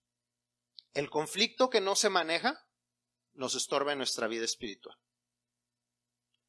El 0.92 1.10
conflicto 1.10 1.70
que 1.70 1.80
no 1.80 1.96
se 1.96 2.10
maneja 2.10 2.66
nos 3.32 3.54
estorba 3.54 3.92
en 3.92 3.98
nuestra 3.98 4.28
vida 4.28 4.44
espiritual. 4.44 4.96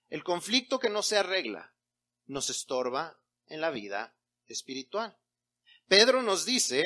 El 0.10 0.24
conflicto 0.24 0.80
que 0.80 0.90
no 0.90 1.04
se 1.04 1.18
arregla 1.18 1.74
nos 2.26 2.50
estorba 2.50 3.20
en 3.48 3.62
la 3.62 3.72
vida 3.72 4.16
espiritual. 4.48 5.18
Pedro 5.88 6.22
nos 6.22 6.46
dice 6.46 6.82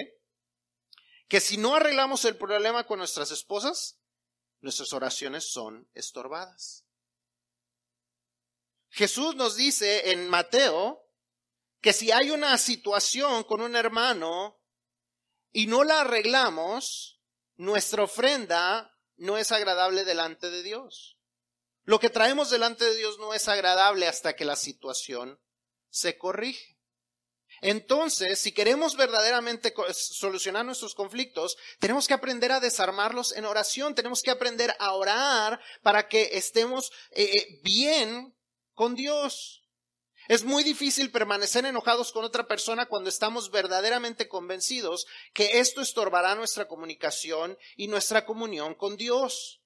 que 1.28 1.40
si 1.40 1.58
no 1.58 1.76
arreglamos 1.76 2.26
el 2.26 2.38
problema 2.38 2.86
con 2.86 3.00
nuestras 3.00 3.32
esposas, 3.32 4.00
nuestras 4.62 4.92
oraciones 4.94 5.52
son 5.52 5.90
estorbadas. 5.94 6.86
Jesús 8.90 9.36
nos 9.36 9.56
dice 9.56 10.12
en 10.12 10.28
Mateo 10.28 11.06
que 11.82 11.94
si 11.94 12.12
hay 12.12 12.32
una 12.32 12.58
situación 12.58 13.44
con 13.44 13.62
un 13.62 13.76
hermano 13.76 14.60
y 15.52 15.68
no 15.68 15.84
la 15.84 16.02
arreglamos, 16.02 17.22
nuestra 17.56 18.04
ofrenda 18.04 18.98
no 19.18 19.38
es 19.38 19.52
agradable 19.52 20.04
delante 20.04 20.50
de 20.50 20.64
Dios. 20.64 21.19
Lo 21.90 22.00
que 22.00 22.12
traemos 22.12 22.52
delante 22.52 22.86
de 22.86 22.96
Dios 22.96 23.18
no 23.18 23.34
es 23.34 23.48
agradable 23.48 24.08
hasta 24.08 24.36
que 24.36 24.46
la 24.46 24.56
situación 24.56 25.40
se 25.90 26.20
corrige. 26.20 26.78
Entonces, 27.62 28.38
si 28.38 28.52
queremos 28.52 28.96
verdaderamente 28.96 29.74
solucionar 29.92 30.64
nuestros 30.66 30.94
conflictos, 30.94 31.58
tenemos 31.80 32.08
que 32.08 32.14
aprender 32.14 32.52
a 32.52 32.60
desarmarlos 32.60 33.32
en 33.32 33.46
oración, 33.46 33.96
tenemos 33.96 34.22
que 34.22 34.30
aprender 34.30 34.76
a 34.78 34.94
orar 34.94 35.60
para 35.82 36.08
que 36.08 36.30
estemos 36.34 36.92
eh, 37.10 37.24
eh, 37.24 37.60
bien 37.64 38.38
con 38.76 38.94
Dios. 38.94 39.66
Es 40.28 40.44
muy 40.44 40.64
difícil 40.64 41.10
permanecer 41.10 41.66
enojados 41.66 42.12
con 42.12 42.24
otra 42.24 42.48
persona 42.48 42.86
cuando 42.86 43.10
estamos 43.10 43.50
verdaderamente 43.50 44.28
convencidos 44.28 45.08
que 45.34 45.58
esto 45.58 45.82
estorbará 45.82 46.36
nuestra 46.36 46.68
comunicación 46.68 47.58
y 47.76 47.88
nuestra 47.88 48.28
comunión 48.28 48.76
con 48.76 48.96
Dios. 48.96 49.59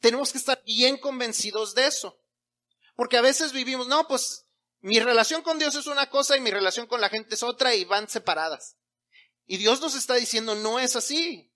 Tenemos 0.00 0.32
que 0.32 0.38
estar 0.38 0.62
bien 0.64 0.98
convencidos 0.98 1.74
de 1.74 1.86
eso. 1.86 2.20
Porque 2.94 3.16
a 3.16 3.22
veces 3.22 3.52
vivimos, 3.52 3.86
no, 3.88 4.06
pues 4.08 4.46
mi 4.80 5.00
relación 5.00 5.42
con 5.42 5.58
Dios 5.58 5.74
es 5.74 5.86
una 5.86 6.08
cosa 6.10 6.36
y 6.36 6.40
mi 6.40 6.50
relación 6.50 6.86
con 6.86 7.00
la 7.00 7.08
gente 7.08 7.34
es 7.34 7.42
otra 7.42 7.74
y 7.74 7.84
van 7.84 8.08
separadas. 8.08 8.76
Y 9.46 9.58
Dios 9.58 9.80
nos 9.80 9.94
está 9.94 10.14
diciendo, 10.14 10.54
no 10.54 10.78
es 10.78 10.96
así. 10.96 11.52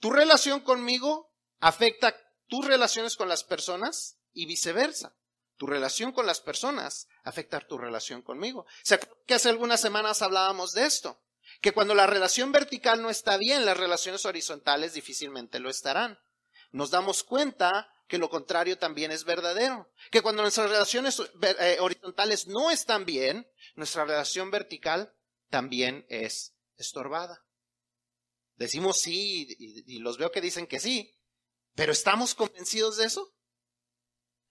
Tu 0.00 0.10
relación 0.10 0.60
conmigo 0.60 1.32
afecta 1.60 2.16
tus 2.48 2.66
relaciones 2.66 3.16
con 3.16 3.28
las 3.28 3.44
personas 3.44 4.18
y 4.32 4.46
viceversa. 4.46 5.14
Tu 5.56 5.66
relación 5.66 6.12
con 6.12 6.26
las 6.26 6.40
personas 6.40 7.06
afecta 7.22 7.60
tu 7.60 7.78
relación 7.78 8.22
conmigo. 8.22 8.66
¿Se 8.82 8.98
que 9.26 9.34
hace 9.34 9.48
algunas 9.48 9.80
semanas 9.80 10.22
hablábamos 10.22 10.72
de 10.72 10.86
esto? 10.86 11.22
Que 11.60 11.72
cuando 11.72 11.94
la 11.94 12.06
relación 12.06 12.50
vertical 12.50 13.00
no 13.00 13.10
está 13.10 13.36
bien, 13.36 13.64
las 13.64 13.76
relaciones 13.76 14.24
horizontales 14.26 14.94
difícilmente 14.94 15.60
lo 15.60 15.70
estarán. 15.70 16.18
Nos 16.72 16.90
damos 16.90 17.22
cuenta 17.22 17.88
que 18.08 18.18
lo 18.18 18.28
contrario 18.28 18.78
también 18.78 19.10
es 19.10 19.24
verdadero. 19.24 19.90
Que 20.10 20.20
cuando 20.20 20.42
nuestras 20.42 20.70
relaciones 20.70 21.20
eh, 21.60 21.78
horizontales 21.80 22.46
no 22.46 22.70
están 22.70 23.04
bien, 23.04 23.48
nuestra 23.74 24.04
relación 24.04 24.50
vertical 24.50 25.14
también 25.48 26.04
es 26.08 26.54
estorbada. 26.76 27.44
Decimos 28.56 29.00
sí 29.00 29.46
y, 29.58 29.96
y 29.96 29.98
los 30.00 30.18
veo 30.18 30.30
que 30.30 30.40
dicen 30.40 30.66
que 30.66 30.80
sí, 30.80 31.14
pero 31.74 31.92
¿estamos 31.92 32.34
convencidos 32.34 32.96
de 32.96 33.06
eso? 33.06 33.32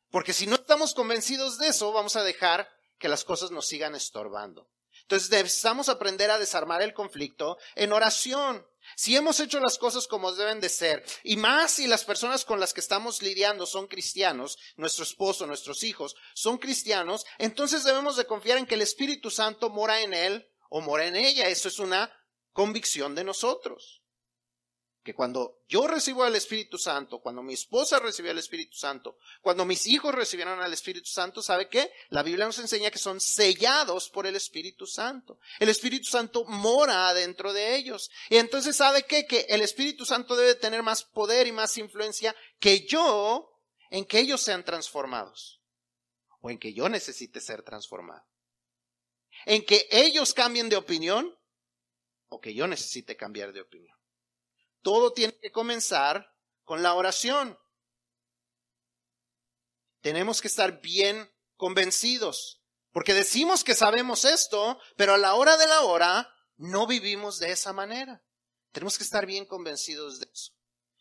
Porque 0.09 0.33
si 0.33 0.47
no 0.47 0.55
estamos 0.55 0.93
convencidos 0.93 1.57
de 1.57 1.69
eso, 1.69 1.91
vamos 1.91 2.15
a 2.15 2.23
dejar 2.23 2.69
que 2.97 3.09
las 3.09 3.23
cosas 3.23 3.51
nos 3.51 3.67
sigan 3.67 3.95
estorbando. 3.95 4.69
Entonces 5.03 5.29
necesitamos 5.29 5.89
aprender 5.89 6.29
a 6.31 6.39
desarmar 6.39 6.81
el 6.81 6.93
conflicto 6.93 7.57
en 7.75 7.93
oración. 7.93 8.65
Si 8.95 9.15
hemos 9.15 9.39
hecho 9.39 9.59
las 9.59 9.77
cosas 9.77 10.07
como 10.07 10.31
deben 10.33 10.59
de 10.59 10.69
ser, 10.69 11.03
y 11.23 11.37
más 11.37 11.71
si 11.71 11.87
las 11.87 12.03
personas 12.03 12.45
con 12.45 12.59
las 12.59 12.73
que 12.73 12.81
estamos 12.81 13.21
lidiando 13.21 13.65
son 13.65 13.87
cristianos, 13.87 14.57
nuestro 14.75 15.03
esposo, 15.03 15.47
nuestros 15.47 15.83
hijos 15.83 16.15
son 16.33 16.57
cristianos, 16.57 17.25
entonces 17.37 17.83
debemos 17.83 18.17
de 18.17 18.25
confiar 18.25 18.57
en 18.57 18.65
que 18.65 18.75
el 18.75 18.81
Espíritu 18.81 19.29
Santo 19.29 19.69
mora 19.69 20.01
en 20.01 20.13
él 20.13 20.47
o 20.69 20.81
mora 20.81 21.05
en 21.05 21.15
ella. 21.15 21.47
Eso 21.47 21.67
es 21.67 21.79
una 21.79 22.11
convicción 22.53 23.15
de 23.15 23.23
nosotros 23.23 24.00
que 25.03 25.15
cuando 25.15 25.63
yo 25.67 25.87
recibo 25.87 26.23
al 26.23 26.35
Espíritu 26.35 26.77
Santo, 26.77 27.19
cuando 27.19 27.41
mi 27.41 27.53
esposa 27.53 27.97
recibió 27.97 28.31
al 28.31 28.37
Espíritu 28.37 28.77
Santo, 28.77 29.17
cuando 29.41 29.65
mis 29.65 29.87
hijos 29.87 30.13
recibieron 30.13 30.61
al 30.61 30.73
Espíritu 30.73 31.09
Santo, 31.09 31.41
¿sabe 31.41 31.67
qué? 31.67 31.91
La 32.09 32.21
Biblia 32.21 32.45
nos 32.45 32.59
enseña 32.59 32.91
que 32.91 32.99
son 32.99 33.19
sellados 33.19 34.09
por 34.09 34.27
el 34.27 34.35
Espíritu 34.35 34.85
Santo. 34.85 35.39
El 35.59 35.69
Espíritu 35.69 36.05
Santo 36.05 36.45
mora 36.45 37.13
dentro 37.15 37.51
de 37.51 37.75
ellos. 37.75 38.11
Y 38.29 38.37
entonces, 38.37 38.75
¿sabe 38.75 39.03
qué? 39.03 39.25
Que 39.25 39.47
el 39.49 39.61
Espíritu 39.61 40.05
Santo 40.05 40.35
debe 40.35 40.53
tener 40.53 40.83
más 40.83 41.03
poder 41.03 41.47
y 41.47 41.51
más 41.51 41.77
influencia 41.77 42.35
que 42.59 42.85
yo 42.85 43.51
en 43.89 44.05
que 44.05 44.19
ellos 44.19 44.41
sean 44.41 44.63
transformados. 44.63 45.61
O 46.41 46.51
en 46.51 46.59
que 46.59 46.73
yo 46.73 46.89
necesite 46.89 47.41
ser 47.41 47.63
transformado. 47.63 48.25
En 49.45 49.65
que 49.65 49.87
ellos 49.89 50.33
cambien 50.35 50.69
de 50.69 50.75
opinión 50.75 51.35
o 52.29 52.39
que 52.39 52.53
yo 52.53 52.67
necesite 52.67 53.15
cambiar 53.15 53.51
de 53.51 53.61
opinión. 53.61 54.00
Todo 54.81 55.13
tiene 55.13 55.37
que 55.37 55.51
comenzar 55.51 56.33
con 56.63 56.83
la 56.83 56.93
oración. 56.93 57.57
Tenemos 60.01 60.41
que 60.41 60.47
estar 60.47 60.81
bien 60.81 61.31
convencidos, 61.55 62.61
porque 62.91 63.13
decimos 63.13 63.63
que 63.63 63.75
sabemos 63.75 64.25
esto, 64.25 64.79
pero 64.97 65.13
a 65.13 65.17
la 65.17 65.35
hora 65.35 65.57
de 65.57 65.67
la 65.67 65.81
hora 65.81 66.33
no 66.57 66.87
vivimos 66.87 67.39
de 67.39 67.51
esa 67.51 67.73
manera. 67.73 68.23
Tenemos 68.71 68.97
que 68.97 69.03
estar 69.03 69.25
bien 69.25 69.45
convencidos 69.45 70.19
de 70.19 70.29
eso. 70.31 70.53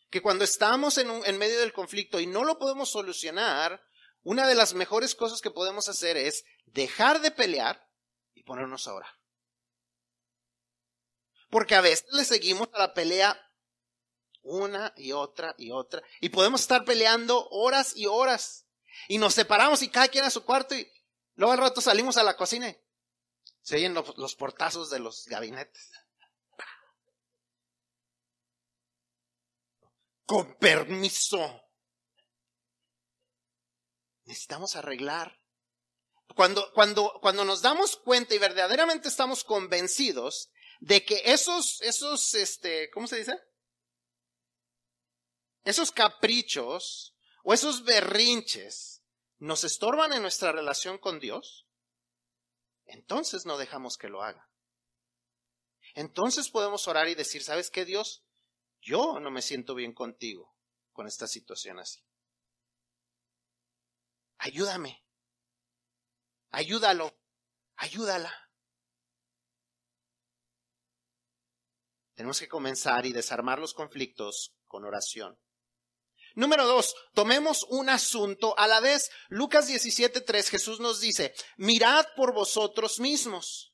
Que 0.09 0.21
cuando 0.21 0.43
estamos 0.43 0.97
en, 0.97 1.37
medio 1.37 1.59
del 1.59 1.73
conflicto 1.73 2.19
y 2.19 2.27
no 2.27 2.43
lo 2.43 2.59
podemos 2.59 2.89
solucionar, 2.89 3.81
una 4.23 4.47
de 4.47 4.55
las 4.55 4.73
mejores 4.73 5.15
cosas 5.15 5.41
que 5.41 5.51
podemos 5.51 5.87
hacer 5.87 6.17
es 6.17 6.43
dejar 6.65 7.21
de 7.21 7.31
pelear 7.31 7.89
y 8.33 8.43
ponernos 8.43 8.87
a 8.87 8.93
orar. 8.93 9.11
Porque 11.49 11.75
a 11.75 11.81
veces 11.81 12.05
le 12.11 12.25
seguimos 12.25 12.69
a 12.73 12.79
la 12.79 12.93
pelea 12.93 13.39
una 14.43 14.93
y 14.95 15.11
otra 15.11 15.55
y 15.57 15.71
otra. 15.71 16.01
Y 16.19 16.29
podemos 16.29 16.61
estar 16.61 16.85
peleando 16.85 17.47
horas 17.49 17.95
y 17.95 18.05
horas. 18.05 18.67
Y 19.07 19.17
nos 19.17 19.33
separamos 19.33 19.81
y 19.81 19.89
cada 19.89 20.07
quien 20.07 20.25
a 20.25 20.29
su 20.29 20.43
cuarto 20.43 20.75
y 20.75 20.89
luego 21.35 21.53
al 21.53 21.59
rato 21.59 21.81
salimos 21.81 22.17
a 22.17 22.23
la 22.23 22.35
cocina 22.35 22.69
y 22.69 22.77
se 23.61 23.75
oyen 23.75 23.93
los, 23.93 24.17
los 24.17 24.35
portazos 24.35 24.89
de 24.89 24.99
los 24.99 25.25
gabinetes. 25.25 25.91
Con 30.25 30.55
permiso. 30.57 31.61
Necesitamos 34.25 34.75
arreglar. 34.75 35.39
Cuando, 36.35 36.71
cuando, 36.73 37.19
cuando 37.21 37.43
nos 37.43 37.61
damos 37.61 37.97
cuenta 37.97 38.33
y 38.33 38.37
verdaderamente 38.37 39.09
estamos 39.09 39.43
convencidos 39.43 40.49
de 40.79 41.03
que 41.03 41.21
esos, 41.25 41.81
esos, 41.81 42.33
este, 42.33 42.89
¿cómo 42.91 43.07
se 43.07 43.17
dice? 43.17 43.37
Esos 45.63 45.91
caprichos 45.91 47.15
o 47.43 47.53
esos 47.53 47.83
berrinches 47.83 49.03
nos 49.37 49.63
estorban 49.63 50.13
en 50.13 50.21
nuestra 50.21 50.51
relación 50.51 50.97
con 50.97 51.19
Dios, 51.19 51.67
entonces 52.85 53.45
no 53.45 53.57
dejamos 53.57 53.97
que 53.97 54.09
lo 54.09 54.23
haga. 54.23 54.49
Entonces 55.93 56.49
podemos 56.49 56.87
orar 56.87 57.07
y 57.09 57.15
decir, 57.15 57.43
¿sabes 57.43 57.69
qué 57.69 57.85
Dios? 57.85 58.23
Yo 58.81 59.19
no 59.19 59.31
me 59.31 59.41
siento 59.41 59.75
bien 59.75 59.93
contigo 59.93 60.55
con 60.91 61.07
esta 61.07 61.27
situación 61.27 61.79
así. 61.79 62.03
Ayúdame. 64.37 65.03
Ayúdalo. 66.49 67.17
Ayúdala. 67.75 68.33
Tenemos 72.13 72.39
que 72.39 72.47
comenzar 72.47 73.05
y 73.05 73.13
desarmar 73.13 73.59
los 73.59 73.73
conflictos 73.73 74.55
con 74.67 74.85
oración. 74.85 75.39
Número 76.35 76.65
dos, 76.65 76.95
tomemos 77.13 77.63
un 77.69 77.89
asunto 77.89 78.57
a 78.57 78.67
la 78.67 78.79
vez. 78.79 79.11
Lucas 79.29 79.69
17.3 79.69 80.49
Jesús 80.49 80.79
nos 80.79 81.01
dice, 81.01 81.33
mirad 81.57 82.05
por 82.15 82.33
vosotros 82.33 82.99
mismos. 82.99 83.73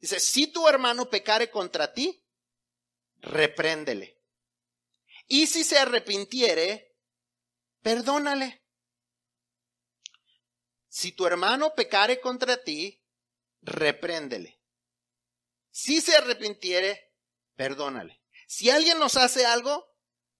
Dice, 0.00 0.20
si 0.20 0.46
tu 0.46 0.68
hermano 0.68 1.08
pecare 1.08 1.50
contra 1.50 1.92
ti, 1.92 2.24
repréndele. 3.16 4.20
Y 5.26 5.46
si 5.46 5.64
se 5.64 5.78
arrepintiere, 5.78 6.96
perdónale. 7.82 8.64
Si 10.88 11.12
tu 11.12 11.26
hermano 11.26 11.74
pecare 11.74 12.20
contra 12.20 12.62
ti, 12.62 13.04
repréndele. 13.60 14.60
Si 15.70 16.00
se 16.00 16.16
arrepintiere, 16.16 17.12
perdónale. 17.54 18.22
Si 18.46 18.70
alguien 18.70 18.98
nos 18.98 19.16
hace 19.16 19.44
algo, 19.44 19.86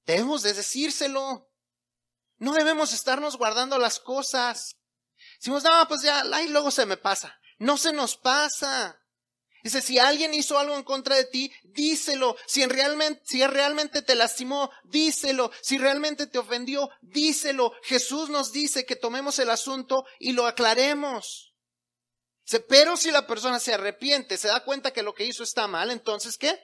Debemos 0.09 0.43
de 0.43 0.55
decírselo. 0.55 1.51
No 2.39 2.55
debemos 2.55 2.95
estarnos 2.95 3.37
guardando 3.37 3.79
las 3.79 4.01
cosas. 4.01 4.79
Decimos, 5.39 5.63
no, 5.63 5.87
pues 5.87 6.01
ya, 6.01 6.23
ahí 6.33 6.49
luego 6.49 6.71
se 6.71 6.87
me 6.87 6.97
pasa. 6.97 7.39
No 7.59 7.77
se 7.77 7.93
nos 7.93 8.17
pasa. 8.17 8.99
Dice, 9.63 9.83
si 9.83 9.99
alguien 9.99 10.33
hizo 10.33 10.59
algo 10.59 10.77
en 10.77 10.83
contra 10.83 11.15
de 11.15 11.27
ti, 11.27 11.53
díselo. 11.63 12.39
Si, 12.47 12.65
realmente, 12.65 13.21
si 13.27 13.47
realmente 13.47 14.01
te 14.01 14.15
lastimó, 14.15 14.71
díselo. 14.85 15.51
Si 15.61 15.77
realmente 15.77 16.27
te 16.27 16.39
ofendió, 16.39 16.89
díselo. 17.03 17.75
Jesús 17.83 18.31
nos 18.31 18.51
dice 18.51 18.87
que 18.87 18.97
tomemos 18.97 19.39
el 19.39 19.51
asunto 19.51 20.07
y 20.19 20.33
lo 20.33 20.47
aclaremos. 20.47 21.55
Pero 22.67 22.97
si 22.97 23.11
la 23.11 23.27
persona 23.27 23.61
se 23.61 23.75
arrepiente, 23.75 24.39
se 24.39 24.49
da 24.49 24.65
cuenta 24.65 24.91
que 24.91 25.03
lo 25.03 25.13
que 25.13 25.27
hizo 25.27 25.43
está 25.43 25.67
mal, 25.67 25.91
entonces 25.91 26.39
¿qué? 26.39 26.59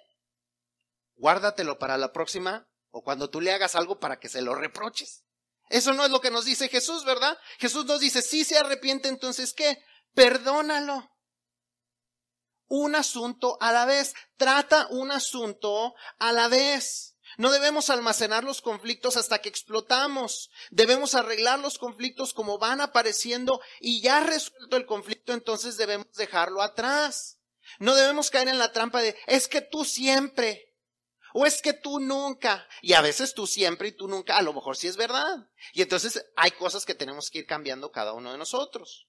Guárdatelo 1.16 1.78
para 1.78 1.98
la 1.98 2.10
próxima 2.10 2.66
o 2.94 3.02
cuando 3.02 3.28
tú 3.28 3.40
le 3.40 3.52
hagas 3.52 3.74
algo 3.74 3.98
para 3.98 4.20
que 4.20 4.28
se 4.28 4.40
lo 4.40 4.54
reproches. 4.54 5.24
Eso 5.68 5.94
no 5.94 6.04
es 6.04 6.12
lo 6.12 6.20
que 6.20 6.30
nos 6.30 6.44
dice 6.44 6.68
Jesús, 6.68 7.04
¿verdad? 7.04 7.36
Jesús 7.58 7.86
nos 7.86 7.98
dice, 7.98 8.22
si 8.22 8.44
se 8.44 8.56
arrepiente, 8.56 9.08
entonces 9.08 9.52
¿qué? 9.52 9.82
Perdónalo. 10.14 11.10
Un 12.68 12.94
asunto 12.94 13.58
a 13.60 13.72
la 13.72 13.84
vez. 13.84 14.14
Trata 14.36 14.86
un 14.90 15.10
asunto 15.10 15.94
a 16.20 16.30
la 16.30 16.46
vez. 16.46 17.16
No 17.36 17.50
debemos 17.50 17.90
almacenar 17.90 18.44
los 18.44 18.60
conflictos 18.60 19.16
hasta 19.16 19.40
que 19.40 19.48
explotamos. 19.48 20.50
Debemos 20.70 21.16
arreglar 21.16 21.58
los 21.58 21.78
conflictos 21.78 22.32
como 22.32 22.58
van 22.58 22.80
apareciendo 22.80 23.60
y 23.80 24.02
ya 24.02 24.20
resuelto 24.20 24.76
el 24.76 24.86
conflicto, 24.86 25.32
entonces 25.32 25.76
debemos 25.76 26.12
dejarlo 26.12 26.62
atrás. 26.62 27.40
No 27.80 27.96
debemos 27.96 28.30
caer 28.30 28.46
en 28.46 28.58
la 28.58 28.70
trampa 28.70 29.02
de, 29.02 29.16
es 29.26 29.48
que 29.48 29.62
tú 29.62 29.84
siempre, 29.84 30.73
o 31.36 31.46
es 31.46 31.60
que 31.60 31.72
tú 31.72 31.98
nunca, 31.98 32.64
y 32.80 32.92
a 32.92 33.00
veces 33.00 33.34
tú 33.34 33.48
siempre 33.48 33.88
y 33.88 33.92
tú 33.92 34.06
nunca, 34.06 34.36
a 34.36 34.42
lo 34.42 34.52
mejor 34.52 34.76
sí 34.76 34.86
es 34.86 34.96
verdad. 34.96 35.50
Y 35.72 35.82
entonces 35.82 36.24
hay 36.36 36.52
cosas 36.52 36.84
que 36.84 36.94
tenemos 36.94 37.28
que 37.28 37.40
ir 37.40 37.46
cambiando 37.46 37.90
cada 37.90 38.12
uno 38.12 38.30
de 38.30 38.38
nosotros. 38.38 39.08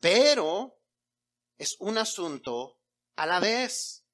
Pero 0.00 0.78
es 1.56 1.76
un 1.80 1.96
asunto 1.96 2.78
a 3.16 3.24
la 3.24 3.40
vez. 3.40 4.04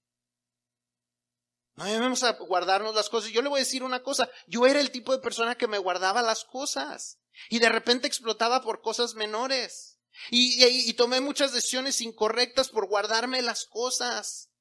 No 1.74 1.84
debemos 1.84 2.24
guardarnos 2.46 2.94
las 2.94 3.08
cosas. 3.08 3.32
Yo 3.32 3.42
le 3.42 3.48
voy 3.48 3.58
a 3.58 3.64
decir 3.64 3.82
una 3.82 4.04
cosa, 4.04 4.30
yo 4.46 4.64
era 4.64 4.78
el 4.78 4.92
tipo 4.92 5.10
de 5.10 5.18
persona 5.18 5.56
que 5.56 5.66
me 5.66 5.78
guardaba 5.78 6.22
las 6.22 6.44
cosas 6.44 7.18
y 7.50 7.58
de 7.58 7.70
repente 7.70 8.06
explotaba 8.06 8.62
por 8.62 8.82
cosas 8.82 9.16
menores. 9.16 9.98
Y, 10.30 10.64
y 10.64 10.92
tomé 10.94 11.20
muchas 11.20 11.52
decisiones 11.52 12.00
incorrectas 12.02 12.68
por 12.68 12.86
guardarme 12.86 13.42
las 13.42 13.64
cosas. 13.64 14.52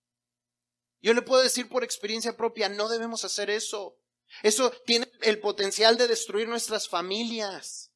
Yo 1.01 1.13
le 1.13 1.21
puedo 1.21 1.41
decir 1.41 1.69
por 1.69 1.83
experiencia 1.83 2.35
propia, 2.35 2.69
no 2.69 2.89
debemos 2.89 3.23
hacer 3.23 3.49
eso. 3.49 3.97
Eso 4.43 4.71
tiene 4.85 5.09
el 5.21 5.39
potencial 5.39 5.97
de 5.97 6.07
destruir 6.07 6.47
nuestras 6.47 6.89
familias. 6.89 7.91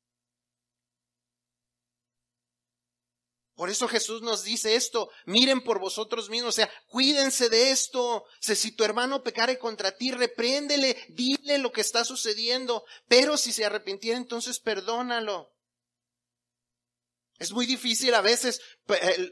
Por 3.55 3.69
eso 3.69 3.87
Jesús 3.87 4.23
nos 4.23 4.43
dice 4.43 4.73
esto, 4.73 5.11
miren 5.25 5.61
por 5.61 5.77
vosotros 5.77 6.31
mismos, 6.31 6.49
o 6.49 6.55
sea, 6.55 6.71
cuídense 6.87 7.47
de 7.47 7.69
esto. 7.69 8.25
si 8.39 8.71
tu 8.71 8.83
hermano 8.83 9.21
pecare 9.21 9.59
contra 9.59 9.95
ti, 9.95 10.11
repréndele, 10.11 10.97
dile 11.09 11.59
lo 11.59 11.71
que 11.71 11.81
está 11.81 12.03
sucediendo, 12.03 12.85
pero 13.07 13.37
si 13.37 13.51
se 13.51 13.63
arrepintiera, 13.63 14.17
entonces 14.17 14.59
perdónalo. 14.59 15.50
Es 17.41 17.51
muy 17.51 17.65
difícil 17.65 18.13
a 18.13 18.21
veces 18.21 18.61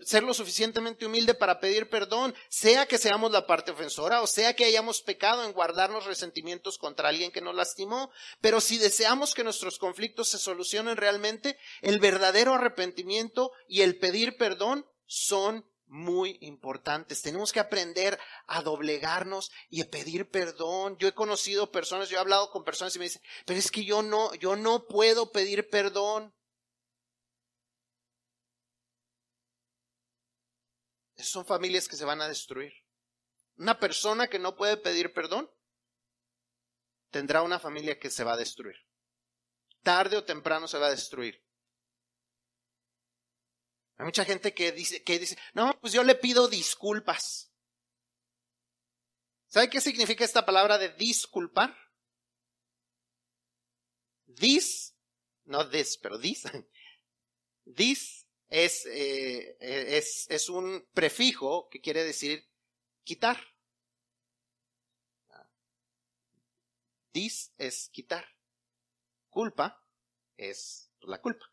ser 0.03 0.23
lo 0.23 0.33
suficientemente 0.33 1.05
humilde 1.05 1.35
para 1.35 1.59
pedir 1.59 1.91
perdón, 1.91 2.33
sea 2.49 2.87
que 2.87 2.97
seamos 2.97 3.31
la 3.31 3.45
parte 3.45 3.69
ofensora 3.69 4.23
o 4.23 4.25
sea 4.25 4.55
que 4.55 4.65
hayamos 4.65 5.03
pecado 5.03 5.43
en 5.43 5.53
guardarnos 5.53 6.07
resentimientos 6.07 6.79
contra 6.79 7.09
alguien 7.09 7.31
que 7.31 7.39
nos 7.39 7.53
lastimó. 7.53 8.09
Pero 8.41 8.61
si 8.61 8.79
deseamos 8.79 9.35
que 9.35 9.43
nuestros 9.43 9.77
conflictos 9.77 10.27
se 10.27 10.39
solucionen 10.39 10.97
realmente, 10.97 11.55
el 11.81 11.99
verdadero 11.99 12.55
arrepentimiento 12.55 13.51
y 13.67 13.81
el 13.81 13.99
pedir 13.99 14.37
perdón 14.37 14.87
son 15.05 15.69
muy 15.85 16.39
importantes. 16.41 17.21
Tenemos 17.21 17.53
que 17.53 17.59
aprender 17.59 18.17
a 18.47 18.63
doblegarnos 18.63 19.51
y 19.69 19.81
a 19.81 19.89
pedir 19.91 20.31
perdón. 20.31 20.97
Yo 20.97 21.07
he 21.07 21.13
conocido 21.13 21.71
personas, 21.71 22.09
yo 22.09 22.17
he 22.17 22.19
hablado 22.19 22.49
con 22.49 22.63
personas 22.63 22.95
y 22.95 22.99
me 22.99 23.05
dicen, 23.05 23.21
pero 23.45 23.59
es 23.59 23.69
que 23.69 23.85
yo 23.85 24.01
no, 24.01 24.33
yo 24.33 24.55
no 24.55 24.87
puedo 24.87 25.31
pedir 25.31 25.69
perdón. 25.69 26.33
Son 31.23 31.45
familias 31.45 31.87
que 31.87 31.95
se 31.95 32.05
van 32.05 32.21
a 32.21 32.27
destruir. 32.27 32.73
Una 33.57 33.79
persona 33.79 34.27
que 34.27 34.39
no 34.39 34.55
puede 34.55 34.77
pedir 34.77 35.13
perdón 35.13 35.49
tendrá 37.11 37.41
una 37.41 37.59
familia 37.59 37.99
que 37.99 38.09
se 38.09 38.23
va 38.23 38.33
a 38.33 38.37
destruir. 38.37 38.75
Tarde 39.83 40.17
o 40.17 40.23
temprano 40.23 40.67
se 40.67 40.77
va 40.77 40.87
a 40.87 40.91
destruir. 40.91 41.43
Hay 43.97 44.05
mucha 44.05 44.23
gente 44.23 44.53
que 44.53 44.71
dice, 44.71 45.03
que 45.03 45.19
dice, 45.19 45.37
no, 45.53 45.77
pues 45.81 45.91
yo 45.91 46.03
le 46.03 46.15
pido 46.15 46.47
disculpas. 46.47 47.51
¿Sabe 49.47 49.69
qué 49.69 49.81
significa 49.81 50.23
esta 50.23 50.45
palabra 50.45 50.77
de 50.77 50.89
disculpar? 50.93 51.75
Dis, 54.25 54.95
no 55.43 55.69
this, 55.69 55.97
pero 55.97 56.17
dis. 56.17 56.43
Dis 57.65 58.18
es, 58.49 58.85
eh, 58.87 59.57
es, 59.59 60.25
es 60.29 60.49
un 60.49 60.87
prefijo 60.93 61.69
que 61.69 61.81
quiere 61.81 62.03
decir 62.03 62.47
quitar. 63.03 63.39
Dis 67.13 67.53
es 67.57 67.89
quitar. 67.89 68.25
Culpa 69.29 69.83
es 70.37 70.91
la 71.01 71.21
culpa. 71.21 71.45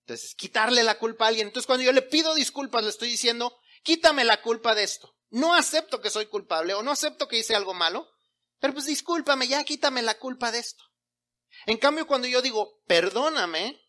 Entonces, 0.00 0.34
quitarle 0.34 0.82
la 0.82 0.98
culpa 0.98 1.26
a 1.26 1.28
alguien. 1.28 1.46
Entonces, 1.46 1.66
cuando 1.66 1.84
yo 1.84 1.92
le 1.92 2.02
pido 2.02 2.34
disculpas, 2.34 2.82
le 2.82 2.90
estoy 2.90 3.08
diciendo, 3.08 3.56
quítame 3.82 4.24
la 4.24 4.42
culpa 4.42 4.74
de 4.74 4.82
esto. 4.82 5.16
No 5.30 5.54
acepto 5.54 6.00
que 6.00 6.10
soy 6.10 6.26
culpable 6.26 6.74
o 6.74 6.82
no 6.82 6.90
acepto 6.90 7.28
que 7.28 7.38
hice 7.38 7.54
algo 7.54 7.74
malo, 7.74 8.08
pero 8.58 8.74
pues 8.74 8.86
discúlpame, 8.86 9.46
ya 9.46 9.62
quítame 9.64 10.02
la 10.02 10.18
culpa 10.18 10.50
de 10.50 10.58
esto. 10.58 10.82
En 11.66 11.78
cambio, 11.78 12.06
cuando 12.06 12.26
yo 12.26 12.42
digo, 12.42 12.80
perdóname, 12.86 13.80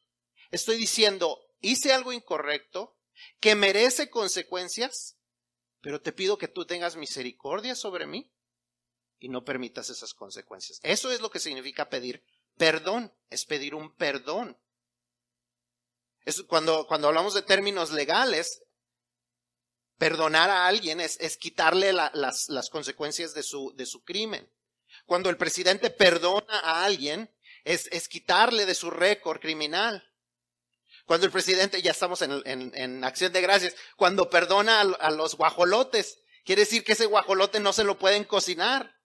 estoy 0.51 0.77
diciendo, 0.77 1.39
hice 1.61 1.93
algo 1.93 2.11
incorrecto 2.11 2.97
que 3.39 3.55
merece 3.55 4.09
consecuencias, 4.09 5.17
pero 5.81 6.01
te 6.01 6.11
pido 6.11 6.37
que 6.37 6.47
tú 6.47 6.65
tengas 6.65 6.95
misericordia 6.95 7.75
sobre 7.75 8.05
mí 8.05 8.31
y 9.19 9.29
no 9.29 9.43
permitas 9.43 9.89
esas 9.89 10.13
consecuencias. 10.13 10.79
Eso 10.83 11.11
es 11.11 11.21
lo 11.21 11.29
que 11.29 11.39
significa 11.39 11.89
pedir 11.89 12.23
perdón, 12.57 13.13
es 13.29 13.45
pedir 13.45 13.75
un 13.75 13.95
perdón. 13.95 14.59
Cuando, 16.47 16.85
cuando 16.87 17.07
hablamos 17.07 17.33
de 17.33 17.41
términos 17.41 17.91
legales, 17.91 18.63
perdonar 19.97 20.49
a 20.49 20.67
alguien 20.67 20.99
es, 20.99 21.19
es 21.19 21.37
quitarle 21.37 21.93
las, 21.93 22.49
las, 22.49 22.69
consecuencias 22.69 23.33
de 23.33 23.43
su, 23.43 23.73
de 23.75 23.85
su 23.85 24.03
crimen. 24.03 24.51
Cuando 25.05 25.29
el 25.29 25.37
presidente 25.37 25.89
perdona 25.89 26.59
a 26.59 26.85
alguien, 26.85 27.33
es, 27.63 27.87
es 27.91 28.07
quitarle 28.07 28.65
de 28.65 28.75
su 28.75 28.89
récord 28.89 29.39
criminal. 29.39 30.10
Cuando 31.05 31.25
el 31.25 31.31
presidente, 31.31 31.81
ya 31.81 31.91
estamos 31.91 32.21
en, 32.21 33.03
acción 33.03 33.33
de 33.33 33.41
gracias, 33.41 33.75
cuando 33.95 34.29
perdona 34.29 34.81
a, 34.81 35.11
los 35.11 35.35
guajolotes, 35.35 36.19
quiere 36.45 36.61
decir 36.61 36.83
que 36.83 36.93
ese 36.93 37.05
guajolote 37.05 37.59
no 37.59 37.73
se 37.73 37.83
lo 37.83 37.99
pueden 37.99 38.23
cocinar. 38.23 38.95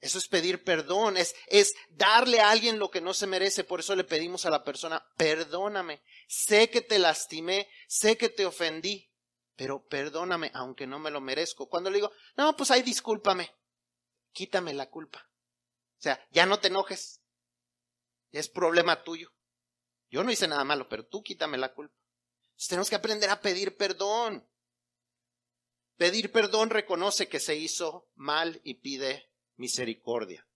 Eso 0.00 0.18
es 0.18 0.28
pedir 0.28 0.62
perdón, 0.62 1.16
es, 1.16 1.34
es 1.48 1.74
darle 1.90 2.40
a 2.40 2.50
alguien 2.50 2.78
lo 2.78 2.90
que 2.90 3.00
no 3.00 3.14
se 3.14 3.26
merece. 3.26 3.64
Por 3.64 3.80
eso 3.80 3.96
le 3.96 4.04
pedimos 4.04 4.46
a 4.46 4.50
la 4.50 4.62
persona, 4.62 5.04
perdóname. 5.16 6.02
Sé 6.28 6.70
que 6.70 6.80
te 6.80 6.98
lastimé, 6.98 7.68
sé 7.88 8.16
que 8.16 8.28
te 8.28 8.46
ofendí, 8.46 9.10
pero 9.56 9.84
perdóname, 9.86 10.50
aunque 10.54 10.86
no 10.86 10.98
me 10.98 11.10
lo 11.10 11.20
merezco. 11.20 11.68
Cuando 11.68 11.90
le 11.90 11.96
digo, 11.96 12.12
no, 12.36 12.56
pues 12.56 12.70
ahí 12.70 12.82
discúlpame, 12.82 13.50
quítame 14.32 14.74
la 14.74 14.88
culpa. 14.90 15.26
O 15.98 16.02
sea, 16.02 16.24
ya 16.30 16.46
no 16.46 16.60
te 16.60 16.68
enojes, 16.68 17.22
es 18.38 18.48
problema 18.48 19.02
tuyo. 19.02 19.32
Yo 20.10 20.22
no 20.22 20.30
hice 20.30 20.48
nada 20.48 20.64
malo, 20.64 20.88
pero 20.88 21.06
tú 21.06 21.22
quítame 21.22 21.58
la 21.58 21.72
culpa. 21.72 21.94
tenemos 22.68 22.88
que 22.88 22.96
aprender 22.96 23.30
a 23.30 23.40
pedir 23.40 23.76
perdón. 23.76 24.48
Pedir 25.96 26.30
perdón 26.30 26.70
reconoce 26.70 27.28
que 27.28 27.40
se 27.40 27.56
hizo 27.56 28.08
mal 28.14 28.60
y 28.64 28.74
pide 28.74 29.30
misericordia. 29.56 30.46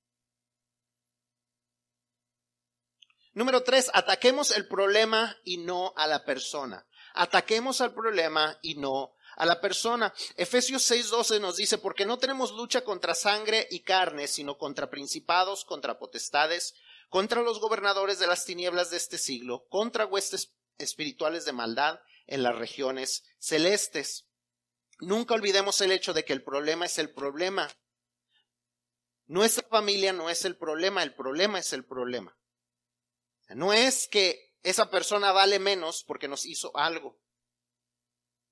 Número 3.32 3.62
tres, 3.62 3.90
ataquemos 3.94 4.50
el 4.50 4.66
problema 4.66 5.36
y 5.44 5.58
no 5.58 5.94
a 5.96 6.06
la 6.06 6.24
persona. 6.24 6.86
Ataquemos 7.14 7.80
al 7.80 7.94
problema 7.94 8.58
y 8.60 8.74
no 8.74 9.14
a 9.36 9.46
la 9.46 9.60
persona. 9.60 10.12
Efesios 10.36 10.82
6:12 10.90 11.40
nos 11.40 11.56
dice, 11.56 11.78
porque 11.78 12.04
no 12.04 12.18
tenemos 12.18 12.52
lucha 12.52 12.82
contra 12.82 13.14
sangre 13.14 13.66
y 13.70 13.80
carne, 13.80 14.26
sino 14.26 14.58
contra 14.58 14.90
principados, 14.90 15.64
contra 15.64 15.98
potestades, 15.98 16.74
contra 17.10 17.42
los 17.42 17.60
gobernadores 17.60 18.20
de 18.20 18.28
las 18.28 18.44
tinieblas 18.44 18.90
de 18.90 18.96
este 18.96 19.18
siglo, 19.18 19.66
contra 19.68 20.06
huestes 20.06 20.54
espirituales 20.78 21.44
de 21.44 21.52
maldad 21.52 22.00
en 22.26 22.44
las 22.44 22.56
regiones 22.56 23.24
celestes. 23.38 24.28
Nunca 25.00 25.34
olvidemos 25.34 25.80
el 25.80 25.90
hecho 25.90 26.14
de 26.14 26.24
que 26.24 26.32
el 26.32 26.44
problema 26.44 26.86
es 26.86 26.98
el 26.98 27.12
problema. 27.12 27.68
Nuestra 29.26 29.66
familia 29.68 30.12
no 30.12 30.30
es 30.30 30.44
el 30.44 30.56
problema, 30.56 31.02
el 31.02 31.14
problema 31.14 31.58
es 31.58 31.72
el 31.72 31.84
problema. 31.84 32.38
No 33.48 33.72
es 33.72 34.06
que 34.08 34.54
esa 34.62 34.88
persona 34.88 35.32
vale 35.32 35.58
menos 35.58 36.04
porque 36.04 36.28
nos 36.28 36.46
hizo 36.46 36.76
algo. 36.76 37.20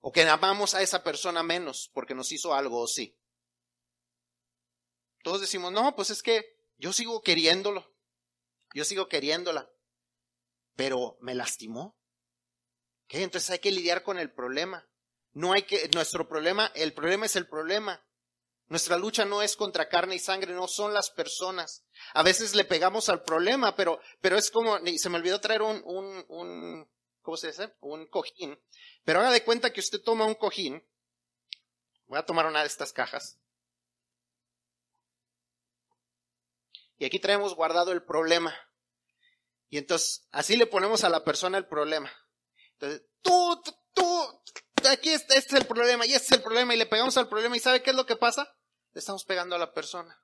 O 0.01 0.11
que 0.11 0.23
amamos 0.23 0.75
a 0.75 0.83
esa 0.83 1.05
persona 1.05 1.45
menos 1.45 1.91
porque 1.95 2.15
nos 2.15 2.33
hizo 2.33 2.55
algo 2.55 2.81
o 2.81 2.89
sí. 2.89 3.17
Todos 5.23 5.41
decimos, 5.41 5.71
no, 5.71 5.95
pues 5.95 6.11
es 6.11 6.23
que 6.23 6.45
yo 6.77 6.93
sigo 6.93 7.23
queriéndolo. 7.23 7.98
Yo 8.75 8.85
sigo 8.85 9.09
queriéndola, 9.09 9.71
pero 10.77 11.17
me 11.21 11.35
lastimó. 11.35 11.97
Entonces 13.09 13.51
hay 13.51 13.59
que 13.59 13.73
lidiar 13.73 14.03
con 14.03 14.19
el 14.19 14.33
problema. 14.33 14.87
No 15.33 15.53
hay 15.53 15.63
que, 15.63 15.89
nuestro 15.95 16.29
problema, 16.29 16.71
el 16.75 16.93
problema 16.93 17.27
es 17.27 17.37
el 17.37 17.47
problema. 17.47 18.05
Nuestra 18.67 18.99
lucha 18.99 19.25
no 19.25 19.41
es 19.41 19.57
contra 19.57 19.89
carne 19.89 20.17
y 20.17 20.19
sangre, 20.19 20.53
no 20.53 20.69
son 20.69 20.93
las 20.93 21.11
personas. 21.11 21.87
A 22.13 22.23
veces 22.23 22.55
le 22.55 22.65
pegamos 22.65 23.09
al 23.09 23.23
problema, 23.23 23.75
pero, 23.75 23.99
pero 24.21 24.37
es 24.37 24.51
como, 24.51 24.79
se 24.79 25.09
me 25.09 25.17
olvidó 25.17 25.41
traer 25.41 25.63
un, 25.63 25.81
un, 25.85 26.25
un, 26.29 26.91
¿cómo 27.23 27.37
se 27.39 27.49
dice? 27.49 27.75
Un 27.81 28.07
cojín. 28.09 28.61
Pero 29.05 29.21
haga 29.21 29.31
de 29.31 29.43
cuenta 29.43 29.73
que 29.73 29.81
usted 29.81 30.03
toma 30.03 30.27
un 30.27 30.35
cojín. 30.35 30.87
Voy 32.07 32.19
a 32.19 32.27
tomar 32.27 32.47
una 32.47 32.61
de 32.61 32.67
estas 32.67 32.93
cajas. 32.93 33.39
Y 36.99 37.05
aquí 37.05 37.19
traemos 37.19 37.55
guardado 37.55 37.93
el 37.93 38.03
problema. 38.03 38.55
Y 39.69 39.79
entonces, 39.79 40.27
así 40.33 40.57
le 40.57 40.67
ponemos 40.67 41.05
a 41.05 41.09
la 41.09 41.25
persona 41.25 41.59
el 41.59 41.67
problema. 41.67 42.11
Entonces, 42.73 43.03
tú, 43.23 43.63
tú, 43.93 44.43
aquí 44.89 45.11
este, 45.11 45.37
este, 45.37 45.57
es 45.57 45.63
el 45.63 45.67
problema 45.67 46.07
y 46.07 46.15
este 46.15 46.27
es 46.27 46.33
el 46.33 46.43
problema 46.43 46.75
y 46.75 46.79
le 46.79 46.87
pegamos 46.87 47.17
al 47.17 47.29
problema 47.29 47.57
y 47.57 47.61
¿sabe 47.61 47.83
qué 47.83 47.91
es 47.91 47.97
lo 47.97 48.07
que 48.07 48.17
pasa? 48.17 48.57
Le 48.93 48.99
estamos 48.99 49.25
pegando 49.25 49.55
a 49.55 49.59
la 49.59 49.73
persona. 49.73 50.23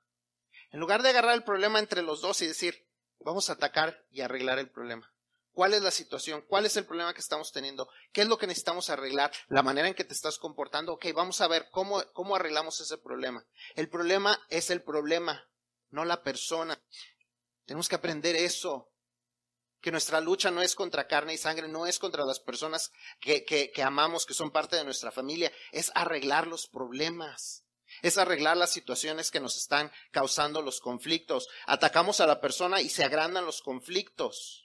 En 0.71 0.79
lugar 0.79 1.03
de 1.03 1.09
agarrar 1.09 1.35
el 1.35 1.43
problema 1.43 1.79
entre 1.79 2.01
los 2.01 2.21
dos 2.21 2.41
y 2.41 2.47
decir, 2.47 2.87
vamos 3.19 3.49
a 3.49 3.53
atacar 3.53 4.05
y 4.09 4.21
arreglar 4.21 4.59
el 4.59 4.69
problema. 4.69 5.11
¿Cuál 5.51 5.73
es 5.73 5.81
la 5.81 5.91
situación? 5.91 6.43
¿Cuál 6.47 6.65
es 6.65 6.75
el 6.75 6.85
problema 6.85 7.13
que 7.13 7.21
estamos 7.21 7.53
teniendo? 7.53 7.87
¿Qué 8.11 8.21
es 8.21 8.27
lo 8.27 8.37
que 8.37 8.47
necesitamos 8.47 8.89
arreglar? 8.89 9.31
La 9.47 9.63
manera 9.63 9.87
en 9.87 9.93
que 9.93 10.03
te 10.03 10.13
estás 10.13 10.37
comportando. 10.37 10.93
Ok, 10.93 11.05
vamos 11.15 11.39
a 11.39 11.47
ver 11.47 11.69
cómo, 11.71 12.03
cómo 12.11 12.35
arreglamos 12.35 12.81
ese 12.81 12.97
problema. 12.97 13.45
El 13.75 13.89
problema 13.89 14.37
es 14.49 14.69
el 14.69 14.83
problema 14.83 15.47
no 15.95 16.05
la 16.05 16.21
persona. 16.21 16.79
Tenemos 17.65 17.89
que 17.89 17.95
aprender 17.95 18.35
eso, 18.35 18.91
que 19.81 19.91
nuestra 19.91 20.19
lucha 20.19 20.51
no 20.51 20.61
es 20.61 20.75
contra 20.75 21.07
carne 21.07 21.33
y 21.33 21.37
sangre, 21.37 21.67
no 21.67 21.87
es 21.87 21.99
contra 21.99 22.25
las 22.25 22.39
personas 22.39 22.91
que, 23.19 23.45
que, 23.45 23.81
amamos, 23.81 24.25
que 24.25 24.33
son 24.33 24.51
parte 24.51 24.75
de 24.75 24.83
nuestra 24.83 25.11
familia, 25.11 25.51
es 25.71 25.91
arreglar 25.95 26.47
los 26.47 26.67
problemas, 26.67 27.65
es 28.01 28.17
arreglar 28.17 28.57
las 28.57 28.71
situaciones 28.71 29.31
que 29.31 29.39
nos 29.39 29.55
están 29.55 29.91
causando 30.11 30.61
los 30.61 30.81
conflictos. 30.81 31.47
Atacamos 31.65 32.19
a 32.19 32.27
la 32.27 32.41
persona 32.41 32.81
y 32.81 32.89
se 32.89 33.03
agrandan 33.03 33.45
los 33.45 33.61
conflictos. 33.61 34.63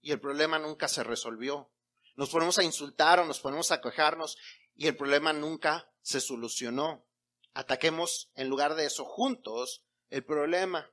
y 0.00 0.12
el 0.12 0.20
problema 0.20 0.60
nunca 0.60 0.86
se 0.86 1.02
resolvió. 1.02 1.72
Nos 2.14 2.30
ponemos 2.30 2.56
a 2.58 2.62
insultar 2.62 3.18
o 3.18 3.26
nos 3.26 3.40
ponemos 3.40 3.72
a 3.72 3.80
quejarnos 3.80 4.38
y 4.76 4.86
el 4.86 4.96
problema 4.96 5.32
nunca 5.32 5.90
se 6.00 6.20
solucionó. 6.20 7.04
Ataquemos 7.52 8.30
en 8.36 8.48
lugar 8.48 8.76
de 8.76 8.86
eso 8.86 9.04
juntos 9.04 9.84
el 10.10 10.24
problema. 10.24 10.90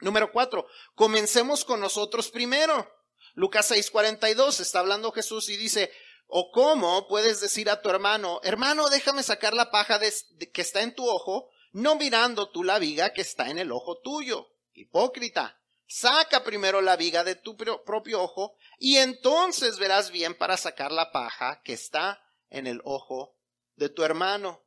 Número 0.00 0.30
cuatro, 0.32 0.66
comencemos 0.94 1.64
con 1.64 1.80
nosotros 1.80 2.30
primero. 2.30 2.90
Lucas 3.34 3.70
6:42 3.70 4.60
está 4.60 4.80
hablando 4.80 5.12
Jesús 5.12 5.48
y 5.48 5.56
dice, 5.56 5.92
o 6.26 6.50
cómo 6.50 7.06
puedes 7.06 7.40
decir 7.40 7.70
a 7.70 7.80
tu 7.80 7.88
hermano, 7.88 8.40
hermano, 8.42 8.88
déjame 8.88 9.22
sacar 9.22 9.54
la 9.54 9.70
paja 9.70 10.00
que 10.00 10.62
está 10.62 10.82
en 10.82 10.94
tu 10.94 11.08
ojo, 11.08 11.50
no 11.72 11.94
mirando 11.94 12.50
tú 12.50 12.64
la 12.64 12.78
viga 12.78 13.12
que 13.12 13.20
está 13.20 13.48
en 13.50 13.58
el 13.58 13.70
ojo 13.70 14.00
tuyo. 14.00 14.48
Hipócrita, 14.72 15.60
saca 15.86 16.42
primero 16.42 16.80
la 16.80 16.96
viga 16.96 17.24
de 17.24 17.36
tu 17.36 17.56
propio 17.56 18.22
ojo 18.22 18.56
y 18.78 18.96
entonces 18.96 19.78
verás 19.78 20.10
bien 20.10 20.34
para 20.34 20.56
sacar 20.56 20.90
la 20.90 21.12
paja 21.12 21.62
que 21.62 21.74
está 21.74 22.22
en 22.50 22.66
el 22.66 22.80
ojo 22.84 23.36
de 23.76 23.88
tu 23.88 24.02
hermano. 24.02 24.65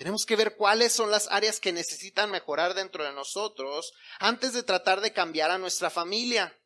Tenemos 0.00 0.24
que 0.24 0.34
ver 0.34 0.56
cuáles 0.56 0.94
son 0.94 1.10
las 1.10 1.28
áreas 1.30 1.60
que 1.60 1.74
necesitan 1.74 2.30
mejorar 2.30 2.72
dentro 2.72 3.04
de 3.04 3.12
nosotros 3.12 3.92
antes 4.18 4.54
de 4.54 4.62
tratar 4.62 5.02
de 5.02 5.12
cambiar 5.12 5.50
a 5.50 5.58
nuestra 5.58 5.90
familia. 5.90 6.58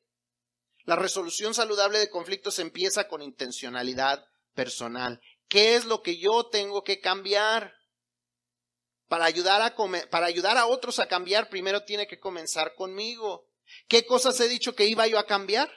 La 0.85 0.95
resolución 0.95 1.53
saludable 1.53 1.99
de 1.99 2.11
conflictos 2.11 2.61
empieza 2.61 3.09
con 3.09 3.23
intencionalidad 3.23 4.25
personal. 4.55 5.21
¿Qué 5.49 5.75
es 5.75 5.85
lo 5.85 6.01
que 6.01 6.17
yo 6.17 6.47
tengo 6.47 6.85
que 6.85 7.01
cambiar? 7.01 7.75
Para 9.09 9.25
ayudar 9.25 9.63
a, 9.63 9.75
para 10.11 10.27
ayudar 10.27 10.57
a 10.57 10.67
otros 10.67 11.01
a 11.01 11.09
cambiar, 11.09 11.49
primero 11.49 11.83
tiene 11.83 12.07
que 12.07 12.21
comenzar 12.21 12.77
conmigo. 12.77 13.49
¿Qué 13.89 14.07
cosas 14.07 14.39
he 14.39 14.47
dicho 14.47 14.77
que 14.77 14.87
iba 14.87 15.09
yo 15.09 15.19
a 15.19 15.27
cambiar? 15.27 15.69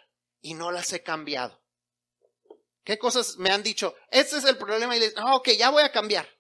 Y 0.42 0.54
no 0.54 0.72
las 0.72 0.94
he 0.94 1.02
cambiado. 1.02 1.60
¿Qué 2.84 3.00
cosas 3.00 3.38
me 3.38 3.50
han 3.50 3.64
dicho? 3.64 3.96
Este 4.12 4.38
es 4.38 4.44
el 4.44 4.60
problema 4.60 4.96
y 4.96 5.00
les, 5.00 5.18
ah, 5.18 5.34
ok, 5.38 5.50
ya 5.58 5.72
voy 5.72 5.82
a 5.82 5.92
cambiar. 5.92 6.37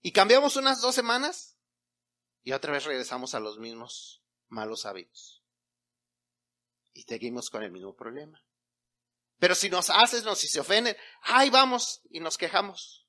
Y 0.00 0.12
cambiamos 0.12 0.56
unas 0.56 0.80
dos 0.80 0.94
semanas 0.94 1.58
y 2.42 2.52
otra 2.52 2.72
vez 2.72 2.84
regresamos 2.84 3.34
a 3.34 3.40
los 3.40 3.58
mismos 3.58 4.22
malos 4.48 4.86
hábitos. 4.86 5.42
Y 6.92 7.02
seguimos 7.02 7.50
con 7.50 7.62
el 7.62 7.70
mismo 7.70 7.94
problema. 7.94 8.42
Pero 9.38 9.54
si 9.54 9.70
nos 9.70 9.90
haces, 9.90 10.24
no, 10.24 10.34
si 10.34 10.48
se 10.48 10.60
ofenden, 10.60 10.96
ahí 11.22 11.50
vamos 11.50 12.00
y 12.10 12.20
nos 12.20 12.38
quejamos. 12.38 13.06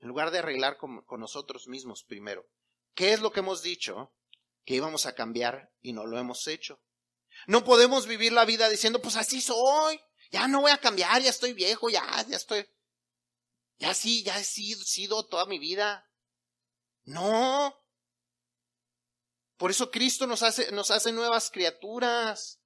En 0.00 0.08
lugar 0.08 0.30
de 0.30 0.38
arreglar 0.38 0.76
con, 0.76 1.04
nosotros 1.18 1.68
mismos 1.68 2.04
primero. 2.04 2.46
¿Qué 2.94 3.12
es 3.12 3.20
lo 3.20 3.32
que 3.32 3.40
hemos 3.40 3.62
dicho? 3.62 4.12
Que 4.64 4.74
íbamos 4.74 5.06
a 5.06 5.14
cambiar 5.14 5.72
y 5.80 5.92
no 5.92 6.06
lo 6.06 6.18
hemos 6.18 6.46
hecho. 6.48 6.82
No 7.46 7.64
podemos 7.64 8.06
vivir 8.06 8.32
la 8.32 8.44
vida 8.44 8.68
diciendo, 8.68 9.00
pues 9.00 9.16
así 9.16 9.40
soy. 9.40 10.00
Ya 10.30 10.48
no 10.48 10.62
voy 10.62 10.70
a 10.70 10.78
cambiar, 10.78 11.22
ya 11.22 11.30
estoy 11.30 11.52
viejo, 11.52 11.88
ya, 11.90 12.24
ya 12.28 12.36
estoy. 12.36 12.66
Ya 13.78 13.94
sí, 13.94 14.22
ya 14.22 14.38
he 14.38 14.44
sido 14.44 15.26
toda 15.26 15.46
mi 15.46 15.58
vida. 15.58 16.09
No. 17.04 17.74
Por 19.56 19.70
eso 19.70 19.90
Cristo 19.90 20.26
nos 20.26 20.42
hace, 20.42 20.72
nos 20.72 20.90
hace 20.90 21.12
nuevas 21.12 21.50
criaturas. 21.50 22.60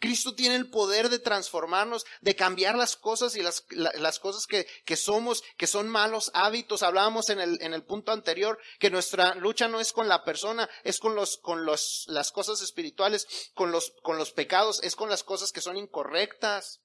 Cristo 0.00 0.34
tiene 0.34 0.56
el 0.56 0.70
poder 0.70 1.10
de 1.10 1.18
transformarnos, 1.18 2.06
de 2.22 2.34
cambiar 2.34 2.74
las 2.74 2.96
cosas 2.96 3.36
y 3.36 3.42
las, 3.42 3.66
las 3.68 4.18
cosas 4.18 4.46
que, 4.46 4.66
que, 4.86 4.96
somos, 4.96 5.42
que 5.58 5.66
son 5.66 5.90
malos 5.90 6.30
hábitos. 6.32 6.82
Hablábamos 6.82 7.28
en 7.28 7.38
el, 7.38 7.60
en 7.60 7.74
el 7.74 7.84
punto 7.84 8.10
anterior 8.10 8.58
que 8.78 8.90
nuestra 8.90 9.34
lucha 9.34 9.68
no 9.68 9.78
es 9.78 9.92
con 9.92 10.08
la 10.08 10.24
persona, 10.24 10.68
es 10.84 10.98
con 10.98 11.14
los, 11.14 11.36
con 11.36 11.66
los, 11.66 12.06
las 12.08 12.32
cosas 12.32 12.62
espirituales, 12.62 13.50
con 13.52 13.70
los, 13.70 13.92
con 14.02 14.16
los 14.16 14.32
pecados, 14.32 14.82
es 14.82 14.96
con 14.96 15.10
las 15.10 15.22
cosas 15.22 15.52
que 15.52 15.60
son 15.60 15.76
incorrectas. 15.76 16.80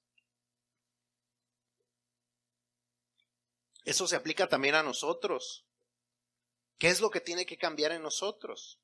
Eso 3.84 4.06
se 4.06 4.16
aplica 4.16 4.46
también 4.46 4.74
a 4.74 4.82
nosotros. 4.82 5.65
¿Qué 6.78 6.88
es 6.88 7.00
lo 7.00 7.10
que 7.10 7.20
tiene 7.20 7.46
que 7.46 7.56
cambiar 7.56 7.92
en 7.92 8.02
nosotros? 8.02 8.80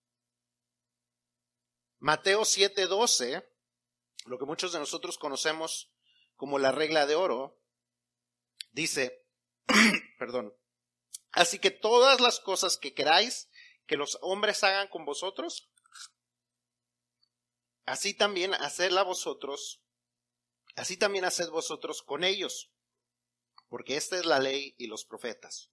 Mateo 1.98 2.44
7:12, 2.44 3.46
lo 4.26 4.38
que 4.38 4.44
muchos 4.44 4.72
de 4.72 4.78
nosotros 4.78 5.18
conocemos 5.18 5.92
como 6.36 6.58
la 6.58 6.72
regla 6.72 7.06
de 7.06 7.14
oro, 7.14 7.60
dice, 8.72 9.24
perdón, 10.18 10.56
así 11.32 11.58
que 11.58 11.70
todas 11.70 12.20
las 12.20 12.40
cosas 12.40 12.76
que 12.76 12.94
queráis 12.94 13.48
que 13.86 13.96
los 13.96 14.18
hombres 14.22 14.64
hagan 14.64 14.88
con 14.88 15.04
vosotros, 15.04 15.70
así 17.84 18.14
también 18.14 18.54
hacedla 18.54 19.02
vosotros, 19.02 19.82
así 20.76 20.96
también 20.96 21.24
haced 21.24 21.50
vosotros 21.50 22.02
con 22.02 22.24
ellos, 22.24 22.72
porque 23.68 23.96
esta 23.96 24.16
es 24.16 24.24
la 24.24 24.40
ley 24.40 24.74
y 24.78 24.86
los 24.86 25.04
profetas. 25.04 25.70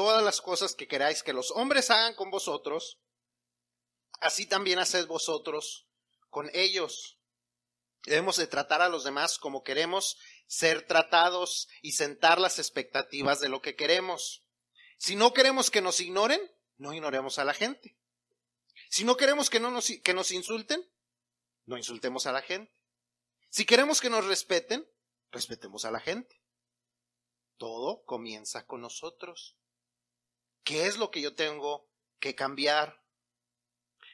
Todas 0.00 0.24
las 0.24 0.40
cosas 0.40 0.74
que 0.74 0.88
queráis 0.88 1.22
que 1.22 1.34
los 1.34 1.50
hombres 1.50 1.90
hagan 1.90 2.14
con 2.14 2.30
vosotros, 2.30 3.02
así 4.20 4.46
también 4.46 4.78
haced 4.78 5.06
vosotros 5.06 5.88
con 6.30 6.48
ellos. 6.54 7.18
Debemos 8.04 8.38
de 8.38 8.46
tratar 8.46 8.80
a 8.80 8.88
los 8.88 9.04
demás 9.04 9.36
como 9.36 9.62
queremos 9.62 10.16
ser 10.46 10.86
tratados 10.86 11.68
y 11.82 11.92
sentar 11.92 12.40
las 12.40 12.58
expectativas 12.58 13.40
de 13.40 13.50
lo 13.50 13.60
que 13.60 13.76
queremos. 13.76 14.42
Si 14.96 15.16
no 15.16 15.34
queremos 15.34 15.70
que 15.70 15.82
nos 15.82 16.00
ignoren, 16.00 16.40
no 16.78 16.94
ignoremos 16.94 17.38
a 17.38 17.44
la 17.44 17.52
gente. 17.52 17.98
Si 18.88 19.04
no 19.04 19.18
queremos 19.18 19.50
que, 19.50 19.60
no 19.60 19.70
nos, 19.70 19.92
que 20.02 20.14
nos 20.14 20.30
insulten, 20.30 20.82
no 21.66 21.76
insultemos 21.76 22.24
a 22.24 22.32
la 22.32 22.40
gente. 22.40 22.72
Si 23.50 23.66
queremos 23.66 24.00
que 24.00 24.08
nos 24.08 24.24
respeten, 24.24 24.88
respetemos 25.30 25.84
a 25.84 25.90
la 25.90 26.00
gente. 26.00 26.40
Todo 27.58 28.02
comienza 28.06 28.64
con 28.64 28.80
nosotros. 28.80 29.58
¿Qué 30.64 30.86
es 30.86 30.98
lo 30.98 31.10
que 31.10 31.20
yo 31.20 31.34
tengo 31.34 31.88
que 32.18 32.34
cambiar? 32.34 33.02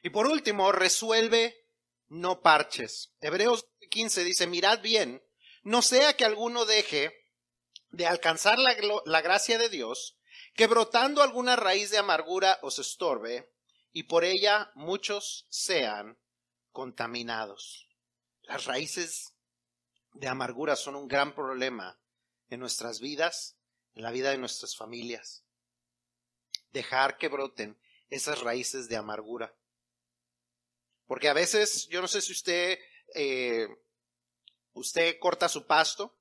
Y 0.02 0.10
por 0.10 0.26
último, 0.26 0.72
resuelve, 0.72 1.66
no 2.08 2.40
parches. 2.40 3.12
Hebreos 3.20 3.66
15 3.90 4.24
dice, 4.24 4.46
mirad 4.46 4.80
bien, 4.80 5.22
no 5.62 5.82
sea 5.82 6.16
que 6.16 6.24
alguno 6.24 6.64
deje 6.64 7.12
de 7.90 8.06
alcanzar 8.06 8.58
la, 8.58 8.76
la 9.04 9.20
gracia 9.20 9.58
de 9.58 9.68
Dios, 9.68 10.18
que 10.54 10.66
brotando 10.66 11.22
alguna 11.22 11.56
raíz 11.56 11.90
de 11.90 11.98
amargura 11.98 12.58
os 12.62 12.78
estorbe, 12.78 13.52
y 13.92 14.04
por 14.04 14.24
ella 14.24 14.70
muchos 14.74 15.46
sean 15.48 16.18
contaminados. 16.70 17.88
Las 18.42 18.66
raíces 18.66 19.32
de 20.12 20.28
amargura 20.28 20.76
son 20.76 20.94
un 20.94 21.08
gran 21.08 21.34
problema 21.34 21.98
en 22.48 22.60
nuestras 22.60 23.00
vidas, 23.00 23.56
en 23.94 24.02
la 24.02 24.10
vida 24.10 24.30
de 24.30 24.38
nuestras 24.38 24.76
familias 24.76 25.45
dejar 26.76 27.16
que 27.16 27.28
broten 27.28 27.78
esas 28.10 28.40
raíces 28.40 28.88
de 28.88 28.96
amargura. 28.96 29.54
Porque 31.06 31.28
a 31.28 31.32
veces, 31.32 31.88
yo 31.88 32.02
no 32.02 32.08
sé 32.08 32.20
si 32.20 32.32
usted, 32.32 32.78
eh, 33.14 33.66
usted 34.74 35.18
corta 35.18 35.48
su 35.48 35.66
pasto, 35.66 36.14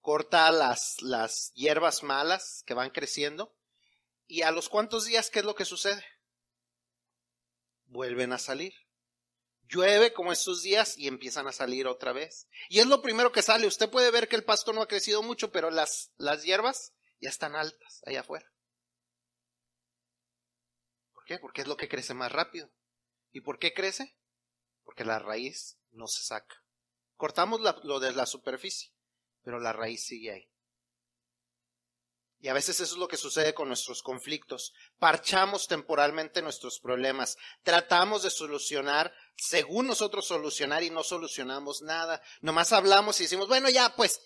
corta 0.00 0.50
las, 0.50 1.02
las 1.02 1.52
hierbas 1.54 2.02
malas 2.02 2.62
que 2.66 2.74
van 2.74 2.90
creciendo, 2.90 3.54
y 4.26 4.40
a 4.42 4.50
los 4.50 4.70
cuantos 4.70 5.04
días, 5.04 5.28
¿qué 5.28 5.40
es 5.40 5.44
lo 5.44 5.54
que 5.54 5.66
sucede? 5.66 6.02
Vuelven 7.84 8.32
a 8.32 8.38
salir. 8.38 8.72
Llueve 9.68 10.14
como 10.14 10.32
estos 10.32 10.62
días 10.62 10.96
y 10.96 11.08
empiezan 11.08 11.46
a 11.46 11.52
salir 11.52 11.86
otra 11.86 12.12
vez. 12.12 12.48
Y 12.70 12.80
es 12.80 12.86
lo 12.86 13.02
primero 13.02 13.32
que 13.32 13.42
sale. 13.42 13.66
Usted 13.66 13.90
puede 13.90 14.10
ver 14.10 14.28
que 14.28 14.36
el 14.36 14.44
pasto 14.44 14.72
no 14.72 14.80
ha 14.80 14.88
crecido 14.88 15.22
mucho, 15.22 15.52
pero 15.52 15.70
las, 15.70 16.12
las 16.16 16.42
hierbas 16.42 16.94
ya 17.20 17.28
están 17.28 17.54
altas 17.54 18.02
allá 18.06 18.20
afuera. 18.20 18.53
¿Por 21.24 21.28
qué? 21.28 21.38
Porque 21.38 21.62
es 21.62 21.68
lo 21.68 21.78
que 21.78 21.88
crece 21.88 22.12
más 22.12 22.30
rápido. 22.30 22.70
¿Y 23.32 23.40
por 23.40 23.58
qué 23.58 23.72
crece? 23.72 24.14
Porque 24.82 25.06
la 25.06 25.18
raíz 25.18 25.78
no 25.90 26.06
se 26.06 26.22
saca. 26.22 26.62
Cortamos 27.16 27.62
lo 27.82 27.98
de 27.98 28.12
la 28.12 28.26
superficie, 28.26 28.92
pero 29.42 29.58
la 29.58 29.72
raíz 29.72 30.04
sigue 30.04 30.32
ahí. 30.32 30.50
Y 32.40 32.48
a 32.48 32.52
veces 32.52 32.78
eso 32.78 32.92
es 32.96 32.98
lo 32.98 33.08
que 33.08 33.16
sucede 33.16 33.54
con 33.54 33.68
nuestros 33.68 34.02
conflictos. 34.02 34.74
Parchamos 34.98 35.66
temporalmente 35.66 36.42
nuestros 36.42 36.78
problemas. 36.78 37.38
Tratamos 37.62 38.22
de 38.22 38.28
solucionar 38.28 39.10
según 39.34 39.86
nosotros 39.86 40.26
solucionar 40.26 40.82
y 40.82 40.90
no 40.90 41.02
solucionamos 41.02 41.80
nada. 41.80 42.20
Nomás 42.42 42.74
hablamos 42.74 43.18
y 43.18 43.22
decimos, 43.22 43.48
bueno, 43.48 43.70
ya 43.70 43.96
pues, 43.96 44.20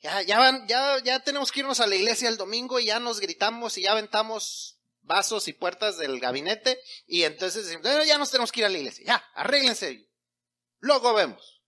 ya, 0.00 0.22
ya, 0.22 0.66
ya, 0.66 1.02
ya 1.04 1.22
tenemos 1.22 1.52
que 1.52 1.60
irnos 1.60 1.80
a 1.80 1.86
la 1.86 1.96
iglesia 1.96 2.30
el 2.30 2.38
domingo 2.38 2.80
y 2.80 2.86
ya 2.86 2.98
nos 2.98 3.20
gritamos 3.20 3.76
y 3.76 3.82
ya 3.82 3.92
aventamos 3.92 4.77
vasos 5.08 5.48
y 5.48 5.52
puertas 5.52 5.98
del 5.98 6.20
gabinete 6.20 6.80
y 7.06 7.24
entonces 7.24 7.76
ya 8.06 8.18
nos 8.18 8.30
tenemos 8.30 8.52
que 8.52 8.60
ir 8.60 8.66
a 8.66 8.68
la 8.68 8.78
iglesia, 8.78 9.04
ya, 9.04 9.16
arréglense. 9.34 10.08
Luego 10.78 11.12
vemos. 11.14 11.60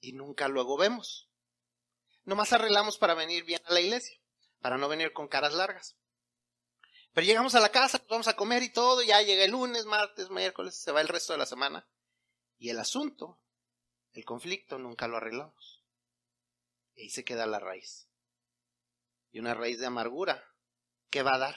Y 0.00 0.12
nunca 0.12 0.48
luego 0.48 0.76
vemos. 0.76 1.30
Nomás 2.24 2.52
arreglamos 2.52 2.98
para 2.98 3.14
venir 3.14 3.44
bien 3.44 3.62
a 3.66 3.72
la 3.72 3.80
iglesia, 3.80 4.20
para 4.60 4.76
no 4.76 4.88
venir 4.88 5.12
con 5.12 5.28
caras 5.28 5.54
largas. 5.54 5.96
Pero 7.12 7.26
llegamos 7.26 7.54
a 7.54 7.60
la 7.60 7.70
casa, 7.70 8.02
vamos 8.08 8.28
a 8.28 8.36
comer 8.36 8.62
y 8.62 8.72
todo, 8.72 9.02
ya 9.02 9.22
llega 9.22 9.44
el 9.44 9.52
lunes, 9.52 9.84
martes, 9.84 10.30
miércoles, 10.30 10.76
se 10.76 10.92
va 10.92 11.00
el 11.00 11.08
resto 11.08 11.32
de 11.32 11.38
la 11.38 11.46
semana. 11.46 11.86
Y 12.58 12.70
el 12.70 12.78
asunto, 12.78 13.40
el 14.12 14.24
conflicto, 14.24 14.78
nunca 14.78 15.08
lo 15.08 15.16
arreglamos. 15.16 15.84
Y 16.94 17.02
ahí 17.02 17.10
se 17.10 17.24
queda 17.24 17.46
la 17.46 17.58
raíz. 17.58 18.08
Y 19.30 19.40
una 19.40 19.54
raíz 19.54 19.78
de 19.78 19.86
amargura, 19.86 20.51
¿qué 21.12 21.22
va 21.22 21.34
a 21.34 21.38
dar? 21.38 21.56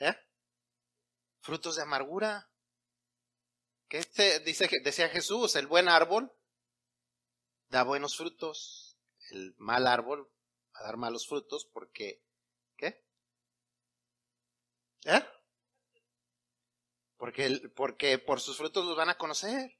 ¿Eh? 0.00 0.16
Frutos 1.42 1.76
de 1.76 1.82
amargura. 1.82 2.50
¿Qué 3.88 3.98
este, 3.98 4.40
dice, 4.40 4.68
decía 4.82 5.08
Jesús? 5.10 5.54
El 5.56 5.66
buen 5.66 5.88
árbol 5.88 6.32
da 7.68 7.84
buenos 7.84 8.16
frutos. 8.16 8.96
El 9.30 9.54
mal 9.58 9.86
árbol 9.86 10.32
va 10.74 10.80
a 10.80 10.84
dar 10.84 10.96
malos 10.96 11.28
frutos 11.28 11.66
porque, 11.66 12.24
¿qué? 12.76 13.04
¿Eh? 15.04 15.24
Porque, 17.18 17.70
porque 17.76 18.18
por 18.18 18.40
sus 18.40 18.56
frutos 18.56 18.86
los 18.86 18.96
van 18.96 19.10
a 19.10 19.18
conocer. 19.18 19.78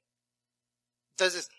Entonces, 1.09 1.49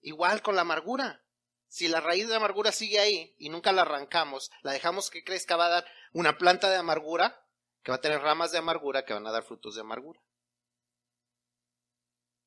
igual 0.00 0.40
con 0.40 0.56
la 0.56 0.62
amargura. 0.62 1.22
Si 1.68 1.86
la 1.88 2.00
raíz 2.00 2.28
de 2.28 2.34
amargura 2.34 2.72
sigue 2.72 2.98
ahí 2.98 3.34
y 3.38 3.50
nunca 3.50 3.72
la 3.72 3.82
arrancamos, 3.82 4.50
la 4.62 4.72
dejamos 4.72 5.10
que 5.10 5.22
crezca, 5.22 5.56
va 5.56 5.66
a 5.66 5.70
dar 5.70 5.86
una 6.12 6.38
planta 6.38 6.70
de 6.70 6.76
amargura 6.76 7.46
que 7.82 7.92
va 7.92 7.96
a 7.96 8.00
tener 8.00 8.20
ramas 8.20 8.52
de 8.52 8.58
amargura 8.58 9.04
que 9.04 9.12
van 9.12 9.26
a 9.26 9.32
dar 9.32 9.44
frutos 9.44 9.74
de 9.74 9.82
amargura. 9.82 10.20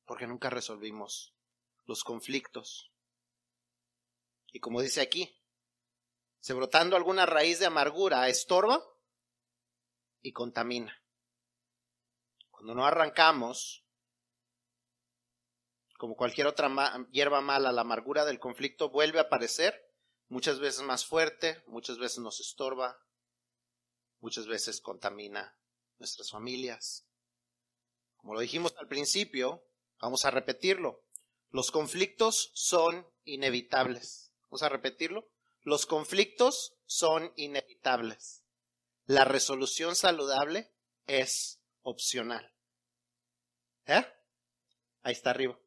Porque 0.04 0.26
nunca 0.26 0.50
resolvimos 0.50 1.34
los 1.86 2.02
conflictos. 2.02 2.92
Y 4.52 4.60
como 4.60 4.82
dice 4.82 5.00
aquí, 5.00 5.40
se 6.40 6.54
brotando 6.54 6.96
alguna 6.96 7.24
raíz 7.24 7.60
de 7.60 7.66
amargura 7.66 8.28
estorba 8.28 8.84
y 10.20 10.32
contamina. 10.32 11.00
Cuando 12.50 12.74
no 12.74 12.84
arrancamos, 12.84 13.84
como 16.02 16.16
cualquier 16.16 16.48
otra 16.48 16.68
hierba 17.12 17.40
mala, 17.40 17.70
la 17.70 17.82
amargura 17.82 18.24
del 18.24 18.40
conflicto 18.40 18.90
vuelve 18.90 19.20
a 19.20 19.22
aparecer, 19.22 19.88
muchas 20.26 20.58
veces 20.58 20.82
más 20.82 21.06
fuerte, 21.06 21.62
muchas 21.68 21.98
veces 21.98 22.18
nos 22.18 22.40
estorba, 22.40 22.98
muchas 24.18 24.48
veces 24.48 24.80
contamina 24.80 25.56
nuestras 26.00 26.28
familias. 26.28 27.06
Como 28.16 28.34
lo 28.34 28.40
dijimos 28.40 28.74
al 28.78 28.88
principio, 28.88 29.64
vamos 30.00 30.24
a 30.24 30.32
repetirlo. 30.32 31.04
Los 31.50 31.70
conflictos 31.70 32.50
son 32.52 33.06
inevitables. 33.22 34.32
Vamos 34.50 34.64
a 34.64 34.70
repetirlo. 34.70 35.30
Los 35.60 35.86
conflictos 35.86 36.74
son 36.84 37.32
inevitables. 37.36 38.42
La 39.04 39.24
resolución 39.24 39.94
saludable 39.94 40.74
es 41.06 41.60
opcional. 41.82 42.52
¿Eh? 43.86 44.04
Ahí 45.04 45.12
está 45.12 45.30
arriba. 45.30 45.61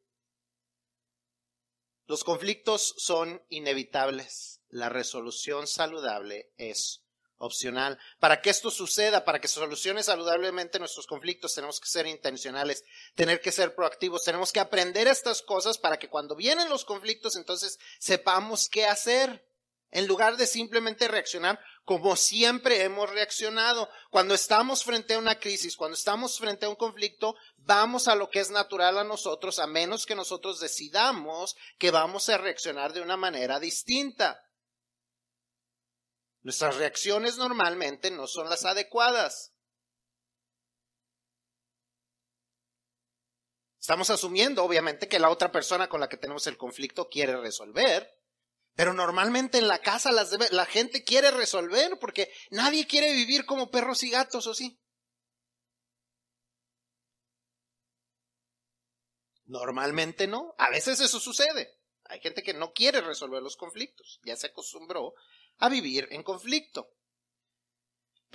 Los 2.08 2.24
conflictos 2.24 2.94
son 2.98 3.42
inevitables. 3.50 4.62
La 4.70 4.90
resolución 4.90 5.68
saludable 5.68 6.52
es 6.58 7.02
opcional. 7.38 7.98
Para 8.20 8.42
que 8.42 8.50
esto 8.50 8.70
suceda, 8.70 9.26
para 9.26 9.40
que 9.40 9.48
se 9.48 9.56
solucione 9.56 10.04
saludablemente 10.04 10.80
nuestros 10.80 11.08
conflictos, 11.08 11.56
tenemos 11.56 11.80
que 11.80 11.88
ser 11.88 12.08
intencionales, 12.08 12.84
tener 13.16 13.42
que 13.42 13.52
ser 13.52 13.76
proactivos, 13.76 14.24
tenemos 14.24 14.52
que 14.52 14.60
aprender 14.60 15.08
estas 15.08 15.42
cosas 15.42 15.78
para 15.78 15.98
que 15.98 16.10
cuando 16.10 16.36
vienen 16.36 16.70
los 16.70 16.86
conflictos, 16.86 17.36
entonces 17.36 17.80
sepamos 18.00 18.70
qué 18.70 18.86
hacer 18.86 19.46
en 19.92 20.08
lugar 20.08 20.38
de 20.38 20.48
simplemente 20.48 21.08
reaccionar 21.08 21.60
como 21.86 22.16
siempre 22.16 22.84
hemos 22.84 23.10
reaccionado. 23.12 23.90
Cuando 24.10 24.34
estamos 24.34 24.84
frente 24.84 25.14
a 25.14 25.20
una 25.20 25.40
crisis, 25.40 25.78
cuando 25.78 25.96
estamos 25.96 26.38
frente 26.38 26.66
a 26.66 26.70
un 26.70 26.76
conflicto, 26.76 27.36
vamos 27.58 28.08
a 28.08 28.16
lo 28.16 28.30
que 28.30 28.40
es 28.40 28.50
natural 28.50 28.98
a 28.98 29.04
nosotros, 29.04 29.60
a 29.60 29.68
menos 29.68 30.06
que 30.06 30.16
nosotros 30.16 30.60
decidamos 30.60 31.56
que 31.78 31.92
vamos 31.92 32.28
a 32.30 32.38
reaccionar 32.38 32.92
de 32.92 33.02
una 33.02 33.16
manera 33.16 33.60
distinta. 33.60 34.42
Nuestras 36.42 36.76
reacciones 36.76 37.38
normalmente 37.38 38.12
no 38.12 38.28
son 38.28 38.50
las 38.50 38.66
adecuadas. 38.66 39.54
Estamos 43.80 44.10
asumiendo, 44.10 44.64
obviamente, 44.64 45.08
que 45.08 45.20
la 45.20 45.30
otra 45.30 45.52
persona 45.52 45.88
con 45.88 46.02
la 46.02 46.10
que 46.10 46.18
tenemos 46.18 46.48
el 46.48 46.58
conflicto 46.58 47.08
quiere 47.08 47.38
resolver. 47.38 48.12
Pero 48.76 48.94
normalmente 48.94 49.58
en 49.58 49.68
la 49.68 49.80
casa 49.80 50.12
la 50.12 50.66
gente 50.66 51.04
quiere 51.04 51.32
resolver 51.32 51.98
porque 52.00 52.32
nadie 52.52 52.86
quiere 52.86 53.14
vivir 53.14 53.46
como 53.46 53.72
perros 53.72 54.04
y 54.04 54.10
gatos, 54.10 54.48
¿o 54.48 54.54
sí? 54.54 54.80
Normalmente 59.46 60.28
no. 60.28 60.56
A 60.58 60.70
veces 60.70 61.00
eso 61.00 61.20
sucede. 61.20 61.80
Hay 62.06 62.20
gente 62.20 62.44
que 62.44 62.54
no 62.54 62.74
quiere 62.74 63.02
resolver 63.02 63.42
los 63.42 63.56
conflictos. 63.56 64.20
Ya 64.24 64.36
se 64.36 64.48
acostumbró 64.48 65.14
a 65.58 65.70
vivir 65.70 66.08
en 66.12 66.24
conflicto. 66.24 66.95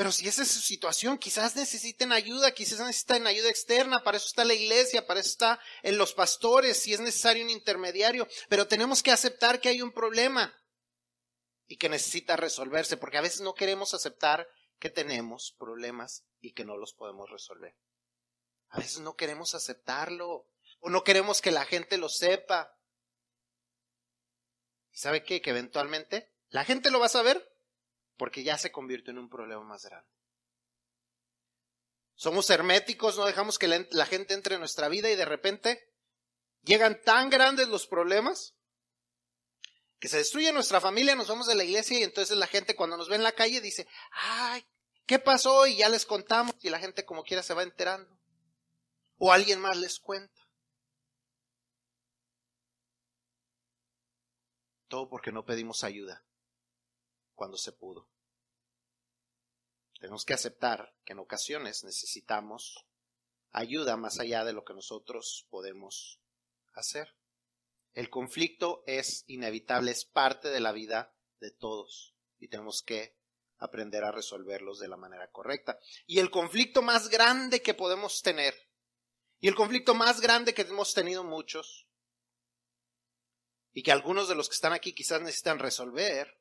Pero 0.01 0.13
si 0.13 0.27
esa 0.27 0.45
es 0.45 0.51
su 0.51 0.63
situación, 0.63 1.19
quizás 1.19 1.55
necesiten 1.57 2.11
ayuda, 2.11 2.53
quizás 2.53 2.79
necesitan 2.79 3.27
ayuda 3.27 3.51
externa, 3.51 4.03
para 4.03 4.17
eso 4.17 4.29
está 4.29 4.47
la 4.47 4.55
iglesia, 4.55 5.07
para 5.07 5.21
eso 5.21 5.29
está 5.29 5.61
en 5.83 5.99
los 5.99 6.15
pastores, 6.15 6.79
si 6.79 6.95
es 6.95 7.01
necesario 7.01 7.45
un 7.45 7.51
intermediario, 7.51 8.27
pero 8.49 8.67
tenemos 8.67 9.03
que 9.03 9.11
aceptar 9.11 9.61
que 9.61 9.69
hay 9.69 9.83
un 9.83 9.93
problema 9.93 10.59
y 11.67 11.77
que 11.77 11.91
necesita 11.91 12.37
resolverse, 12.37 12.97
porque 12.97 13.19
a 13.19 13.21
veces 13.21 13.43
no 13.43 13.53
queremos 13.53 13.93
aceptar 13.93 14.49
que 14.79 14.89
tenemos 14.89 15.55
problemas 15.59 16.25
y 16.41 16.55
que 16.55 16.65
no 16.65 16.79
los 16.79 16.95
podemos 16.95 17.29
resolver. 17.29 17.77
A 18.71 18.79
veces 18.79 19.01
no 19.01 19.17
queremos 19.17 19.55
aceptarlo 19.55 20.49
o 20.79 20.89
no 20.89 21.05
queremos 21.05 21.43
que 21.43 21.51
la 21.51 21.67
gente 21.67 21.99
lo 21.99 22.09
sepa. 22.09 22.75
¿Y 24.93 24.97
sabe 24.97 25.25
qué? 25.25 25.43
Que 25.43 25.51
eventualmente 25.51 26.33
la 26.49 26.65
gente 26.65 26.91
lo 26.91 27.01
va 27.01 27.05
a 27.05 27.11
saber 27.11 27.50
porque 28.21 28.43
ya 28.43 28.59
se 28.59 28.71
convirtió 28.71 29.13
en 29.13 29.19
un 29.19 29.31
problema 29.31 29.65
más 29.65 29.87
grande. 29.87 30.07
Somos 32.15 32.51
herméticos, 32.51 33.17
no 33.17 33.25
dejamos 33.25 33.59
que 33.59 33.67
la, 33.67 34.05
gente 34.05 34.35
entre 34.35 34.57
en 34.57 34.61
nuestra 34.61 34.91
vida 34.91 35.11
y 35.11 35.17
de 35.17 35.25
repente 35.25 35.91
llegan 36.61 37.01
tan 37.01 37.31
grandes 37.31 37.69
los 37.69 37.87
problemas 37.87 38.55
que 39.99 40.09
se 40.09 40.19
destruye 40.19 40.53
nuestra 40.53 40.83
familia, 40.83 41.15
nos 41.15 41.29
vamos 41.29 41.47
de 41.47 41.55
la 41.55 41.65
iglesia 41.65 41.99
y 41.99 42.03
entonces 42.03 42.37
la 42.37 42.47
gente 42.47 42.77
cuando 42.77 42.99
nos 42.99 43.09
ve 43.09 43.17
en 43.17 43.23
la 43.23 43.33
calle 43.33 43.63
dice, 43.63 43.89
ay, 44.11 44.67
¿qué 45.07 45.19
pasó? 45.19 45.67
Y 45.67 45.77
ya 45.77 45.89
les 45.89 46.05
contamos 46.05 46.55
y 46.61 46.69
la 46.69 46.79
gente 46.79 47.07
como 47.07 47.23
quiera 47.23 47.43
se 47.43 47.55
va 47.55 47.63
enterando. 47.63 48.21
O 49.17 49.33
alguien 49.33 49.63
más 49.63 49.79
les 49.79 49.99
cuenta. 49.99 50.47
Todo 54.89 55.09
porque 55.09 55.33
no 55.33 55.47
pedimos 55.47 55.85
ayuda 55.85 56.23
cuando 57.41 57.57
se 57.57 57.73
pudo. 57.73 58.07
Tenemos 59.99 60.27
que 60.27 60.35
aceptar 60.35 60.95
que 61.07 61.15
en 61.15 61.21
ocasiones 61.21 61.85
necesitamos 61.85 62.87
ayuda 63.51 63.97
más 63.97 64.21
allá 64.21 64.45
de 64.45 64.53
lo 64.53 64.63
que 64.63 64.75
nosotros 64.75 65.47
podemos 65.49 66.21
hacer. 66.75 67.17
El 67.95 68.11
conflicto 68.11 68.85
es 68.87 69.25
inevitable, 69.27 69.91
es 69.91 70.05
parte 70.05 70.51
de 70.51 70.61
la 70.61 70.73
vida 70.73 71.17
de 71.41 71.51
todos 71.51 72.15
y 72.39 72.49
tenemos 72.49 72.83
que 72.83 73.17
aprender 73.57 74.05
a 74.05 74.13
resolverlos 74.13 74.79
de 74.79 74.89
la 74.89 74.99
manera 74.99 75.31
correcta. 75.31 75.79
Y 76.07 76.19
el 76.19 76.31
conflicto 76.31 76.83
más 76.83 77.09
grande 77.09 77.63
que 77.63 77.73
podemos 77.73 78.21
tener, 78.21 78.55
y 79.39 79.49
el 79.49 79.55
conflicto 79.55 79.95
más 79.95 80.21
grande 80.21 80.53
que 80.53 80.61
hemos 80.61 80.93
tenido 80.93 81.25
muchos, 81.25 81.89
y 83.73 83.83
que 83.83 83.93
algunos 83.93 84.29
de 84.29 84.35
los 84.35 84.51
que 84.51 84.57
están 84.57 84.75
aquí 84.75 84.93
quizás 84.93 85.23
necesitan 85.23 85.59
resolver, 85.59 86.39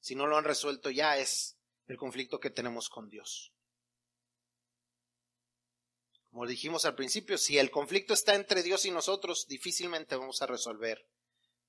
si 0.00 0.14
no 0.14 0.26
lo 0.26 0.36
han 0.36 0.44
resuelto 0.44 0.90
ya, 0.90 1.18
es 1.18 1.58
el 1.86 1.96
conflicto 1.96 2.40
que 2.40 2.50
tenemos 2.50 2.88
con 2.88 3.08
Dios. 3.08 3.52
Como 6.30 6.46
dijimos 6.46 6.84
al 6.84 6.94
principio, 6.94 7.38
si 7.38 7.58
el 7.58 7.70
conflicto 7.70 8.14
está 8.14 8.34
entre 8.34 8.62
Dios 8.62 8.84
y 8.86 8.90
nosotros, 8.90 9.46
difícilmente 9.48 10.16
vamos 10.16 10.42
a 10.42 10.46
resolver 10.46 11.08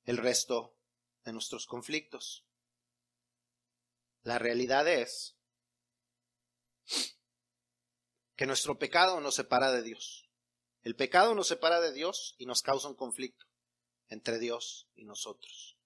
el 0.04 0.18
resto 0.18 0.78
de 1.24 1.34
nuestros 1.34 1.66
conflictos. 1.66 2.46
La 4.24 4.38
realidad 4.38 4.88
es 4.88 5.36
que 8.36 8.46
nuestro 8.46 8.78
pecado 8.78 9.20
nos 9.20 9.36
separa 9.36 9.72
de 9.72 9.82
Dios. 9.82 10.30
El 10.84 10.96
pecado 10.96 11.34
nos 11.36 11.48
separa 11.48 11.80
de 11.80 11.92
Dios 11.92 12.36
y 12.38 12.46
nos 12.46 12.62
causa 12.62 12.88
un 12.88 12.96
conflicto 12.96 13.46
entre 14.10 14.38
Dios 14.40 14.88
y 14.94 15.06
nosotros. 15.06 15.78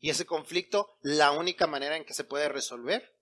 Y 0.00 0.10
ese 0.10 0.26
conflicto, 0.26 0.96
la 1.02 1.32
única 1.32 1.66
manera 1.66 1.96
en 1.96 2.04
que 2.04 2.14
se 2.14 2.24
puede 2.24 2.48
resolver 2.48 3.16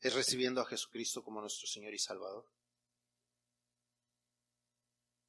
es 0.00 0.12
recibiendo 0.14 0.60
a 0.60 0.66
Jesucristo 0.66 1.24
como 1.24 1.40
nuestro 1.40 1.66
Señor 1.66 1.94
y 1.94 1.98
Salvador. 1.98 2.46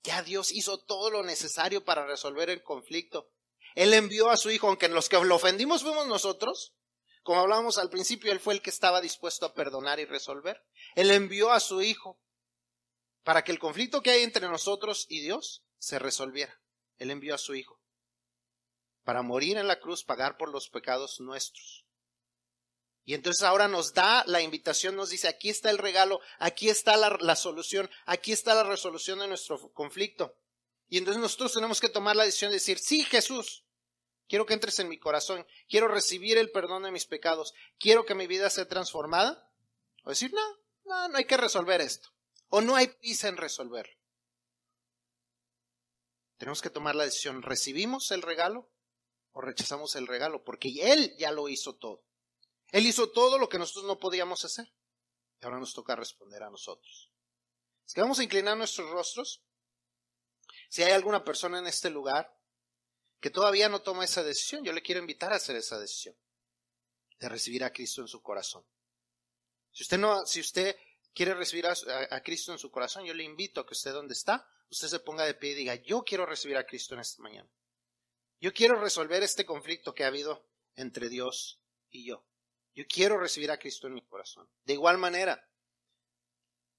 Ya 0.03 0.21
Dios 0.21 0.51
hizo 0.51 0.83
todo 0.83 1.09
lo 1.09 1.23
necesario 1.23 1.85
para 1.85 2.05
resolver 2.05 2.49
el 2.49 2.61
conflicto. 2.61 3.31
Él 3.75 3.93
envió 3.93 4.29
a 4.29 4.37
su 4.37 4.51
Hijo, 4.51 4.67
aunque 4.67 4.89
los 4.89 5.09
que 5.09 5.17
lo 5.23 5.35
ofendimos 5.35 5.81
fuimos 5.81 6.07
nosotros. 6.07 6.75
Como 7.23 7.39
hablábamos 7.39 7.77
al 7.77 7.89
principio, 7.89 8.31
Él 8.31 8.39
fue 8.39 8.53
el 8.53 8.61
que 8.61 8.69
estaba 8.69 9.01
dispuesto 9.01 9.45
a 9.45 9.53
perdonar 9.53 9.99
y 9.99 10.05
resolver. 10.05 10.63
Él 10.95 11.09
envió 11.11 11.51
a 11.51 11.59
su 11.59 11.81
Hijo 11.81 12.19
para 13.23 13.43
que 13.43 13.51
el 13.51 13.59
conflicto 13.59 14.01
que 14.01 14.11
hay 14.11 14.23
entre 14.23 14.47
nosotros 14.47 15.07
y 15.09 15.21
Dios 15.21 15.63
se 15.79 15.97
resolviera. 15.97 16.61
Él 16.97 17.09
envió 17.09 17.33
a 17.33 17.39
su 17.39 17.55
Hijo 17.55 17.74
para 19.05 19.21
morir 19.21 19.57
en 19.57 19.67
la 19.67 19.79
cruz, 19.79 20.03
pagar 20.03 20.35
por 20.35 20.51
los 20.51 20.67
pecados 20.67 21.21
nuestros. 21.21 21.85
Y 23.05 23.13
entonces 23.13 23.43
ahora 23.43 23.67
nos 23.67 23.93
da 23.93 24.23
la 24.25 24.41
invitación, 24.41 24.95
nos 24.95 25.11
dice, 25.11 25.27
aquí 25.27 25.49
está 25.49 25.69
el 25.69 25.77
regalo, 25.77 26.19
aquí 26.39 26.69
está 26.69 26.97
la, 26.97 27.35
solución, 27.35 27.87
aquí 28.07 28.31
está 28.31 28.55
la 28.55 28.63
resolución 28.63 29.19
de 29.19 29.27
nuestro 29.27 29.71
conflicto. 29.73 30.35
Y 30.89 30.97
entonces 30.97 31.21
nosotros 31.21 31.53
tenemos 31.53 31.79
que 31.79 31.87
tomar 31.87 32.15
la 32.15 32.25
decisión 32.25 32.49
de 32.49 32.55
decir, 32.55 32.79
sí, 32.79 33.03
Jesús, 33.03 33.63
quiero 34.27 34.47
que 34.47 34.55
entres 34.55 34.79
en 34.79 34.89
mi 34.89 34.97
corazón, 34.97 35.45
quiero 35.69 35.87
recibir 35.87 36.39
el 36.39 36.49
perdón 36.49 36.81
de 36.81 36.91
mis 36.91 37.05
pecados, 37.05 37.53
quiero 37.77 38.05
que 38.05 38.15
mi 38.15 38.25
vida 38.25 38.49
sea 38.49 38.67
transformada. 38.67 39.51
O 40.03 40.09
decir, 40.09 40.33
no, 40.33 40.57
no, 40.85 41.07
no 41.09 41.17
hay 41.17 41.25
que 41.25 41.37
resolver 41.37 41.81
esto. 41.81 42.09
O 42.49 42.61
no 42.61 42.75
hay 42.75 42.87
prisa 42.87 43.27
en 43.27 43.37
resolverlo. 43.37 43.93
Tenemos 46.37 46.63
que 46.63 46.71
tomar 46.71 46.95
la 46.95 47.05
decisión, 47.05 47.43
¿recibimos 47.43 48.09
el 48.09 48.23
regalo 48.23 48.71
o 49.35 49.41
rechazamos 49.41 49.95
el 49.95 50.07
regalo? 50.07 50.43
Porque 50.43 50.73
Él 50.79 51.13
ya 51.17 51.31
lo 51.31 51.49
hizo 51.49 51.75
todo. 51.75 52.03
Él 52.71 52.85
hizo 52.85 53.11
todo 53.11 53.37
lo 53.37 53.49
que 53.49 53.59
nosotros 53.59 53.85
no 53.85 53.99
podíamos 53.99 54.45
hacer. 54.45 54.73
Y 55.41 55.45
ahora 55.45 55.59
nos 55.59 55.73
toca 55.73 55.95
responder 55.95 56.41
a 56.41 56.49
nosotros. 56.49 57.11
Es 57.85 57.93
que 57.93 58.01
vamos 58.01 58.17
a 58.19 58.23
inclinar 58.23 58.57
nuestros 58.57 58.89
rostros. 58.89 59.43
Si 60.69 60.83
hay 60.83 60.93
alguna 60.93 61.23
persona 61.23 61.59
en 61.59 61.67
este 61.67 61.89
lugar 61.89 62.33
que 63.19 63.29
todavía 63.29 63.67
no 63.67 63.81
toma 63.81 64.05
esa 64.05 64.23
decisión, 64.23 64.63
yo 64.63 64.71
le 64.71 64.81
quiero 64.81 65.01
invitar 65.01 65.33
a 65.33 65.35
hacer 65.35 65.57
esa 65.57 65.77
decisión 65.77 66.15
de 67.19 67.29
recibir 67.29 67.63
a 67.65 67.73
Cristo 67.73 68.01
en 68.01 68.07
su 68.07 68.21
corazón. 68.21 68.65
Si 69.71 69.83
usted 69.83 69.97
no, 69.97 70.25
si 70.25 70.39
usted 70.39 70.77
quiere 71.13 71.33
recibir 71.33 71.67
a, 71.67 71.73
a, 72.09 72.21
Cristo 72.23 72.53
en 72.53 72.57
su 72.57 72.71
corazón, 72.71 73.03
yo 73.03 73.13
le 73.13 73.23
invito 73.23 73.59
a 73.59 73.65
que 73.65 73.73
usted 73.73 73.91
donde 73.91 74.13
está, 74.13 74.47
usted 74.69 74.87
se 74.87 74.99
ponga 74.99 75.25
de 75.25 75.33
pie 75.33 75.51
y 75.51 75.55
diga, 75.55 75.75
yo 75.75 76.03
quiero 76.03 76.25
recibir 76.25 76.55
a 76.55 76.65
Cristo 76.65 76.93
en 76.93 77.01
esta 77.01 77.21
mañana. 77.21 77.49
Yo 78.39 78.53
quiero 78.53 78.79
resolver 78.79 79.23
este 79.23 79.45
conflicto 79.45 79.93
que 79.93 80.03
ha 80.03 80.07
habido 80.07 80.45
entre 80.75 81.09
Dios 81.09 81.61
y 81.89 82.05
yo. 82.05 82.25
Yo 82.75 82.83
quiero 82.87 83.17
recibir 83.17 83.51
a 83.51 83.57
Cristo 83.57 83.87
en 83.87 83.93
mi 83.93 84.01
corazón. 84.01 84.49
De 84.65 84.73
igual 84.73 84.97
manera, 84.97 85.49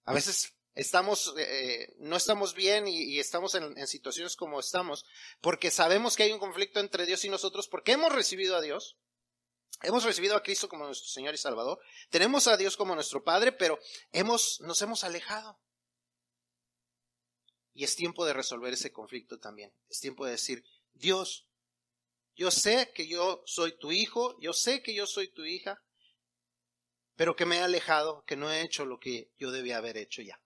a 0.04 0.12
veces 0.12 0.54
estamos, 0.74 1.34
eh, 1.38 1.94
no 1.98 2.16
estamos 2.16 2.54
bien 2.54 2.86
y, 2.86 3.02
y 3.02 3.18
estamos 3.18 3.54
en, 3.54 3.76
en, 3.76 3.86
situaciones 3.86 4.36
como 4.36 4.61
estamos, 4.61 5.07
porque 5.40 5.70
sabemos 5.70 6.14
que 6.14 6.24
hay 6.24 6.32
un 6.32 6.38
conflicto 6.38 6.80
entre 6.80 7.07
Dios 7.07 7.24
y 7.24 7.30
nosotros, 7.30 7.66
porque 7.66 7.92
hemos 7.92 8.12
recibido 8.12 8.57
a 8.57 8.61
Dios, 8.61 8.98
hemos 9.82 10.04
recibido 10.04 10.36
a 10.36 10.42
Cristo 10.42 10.68
como 10.68 10.84
nuestro 10.84 11.09
Señor 11.09 11.34
y 11.34 11.38
Salvador, 11.38 11.80
tenemos 12.11 12.46
a 12.46 12.59
Dios 12.59 12.76
como 12.76 12.94
nuestro 12.94 13.24
Padre, 13.24 13.52
pero 13.52 13.78
hemos, 14.12 14.61
nos 14.61 14.80
hemos 14.82 15.02
alejado. 15.02 15.59
Y 17.72 17.84
es 17.84 17.94
tiempo 17.94 18.24
de 18.24 18.32
resolver 18.32 18.72
ese 18.72 18.90
conflicto 18.90 19.38
también. 19.38 19.70
Es 19.90 20.00
tiempo 20.00 20.24
de 20.24 20.32
decir, 20.32 20.64
Dios, 20.94 21.45
yo 22.37 22.51
sé 22.51 22.93
que 22.95 23.09
yo 23.09 23.43
soy 23.47 23.78
tu 23.78 23.91
hijo, 23.91 24.39
yo 24.41 24.53
sé 24.53 24.82
que 24.82 24.95
yo 24.95 25.07
soy 25.07 25.28
tu 25.28 25.45
hija, 25.45 25.82
pero 27.16 27.34
que 27.34 27.47
me 27.47 27.57
he 27.57 27.62
alejado, 27.62 28.24
que 28.26 28.37
no 28.37 28.53
he 28.53 28.61
hecho 28.61 28.84
lo 28.84 29.01
que 29.01 29.32
yo 29.39 29.51
debía 29.51 29.78
haber 29.78 29.97
hecho 29.97 30.20
ya. 30.20 30.39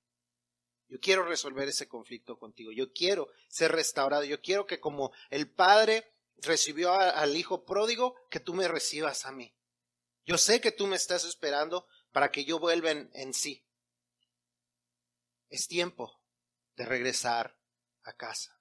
Yo 0.88 1.00
quiero 1.00 1.24
resolver 1.24 1.68
ese 1.68 1.88
conflicto 1.88 2.38
contigo, 2.38 2.70
yo 2.70 2.92
quiero 2.92 3.28
ser 3.48 3.72
restaurado, 3.72 4.24
yo 4.24 4.40
quiero 4.40 4.66
que 4.66 4.78
como 4.78 5.12
el 5.30 5.50
Padre 5.50 6.14
recibió 6.36 6.92
al 6.92 7.36
Hijo 7.36 7.64
pródigo, 7.64 8.14
que 8.30 8.40
tú 8.40 8.54
me 8.54 8.68
recibas 8.68 9.26
a 9.26 9.32
mí. 9.32 9.52
Yo 10.24 10.38
sé 10.38 10.60
que 10.60 10.72
tú 10.72 10.86
me 10.86 10.96
estás 10.96 11.24
esperando 11.24 11.88
para 12.12 12.30
que 12.30 12.44
yo 12.44 12.60
vuelva 12.60 12.90
en 12.90 13.34
sí. 13.34 13.64
Es 15.48 15.66
tiempo 15.66 16.20
de 16.76 16.84
regresar 16.86 17.58
a 18.04 18.12
casa. 18.12 18.59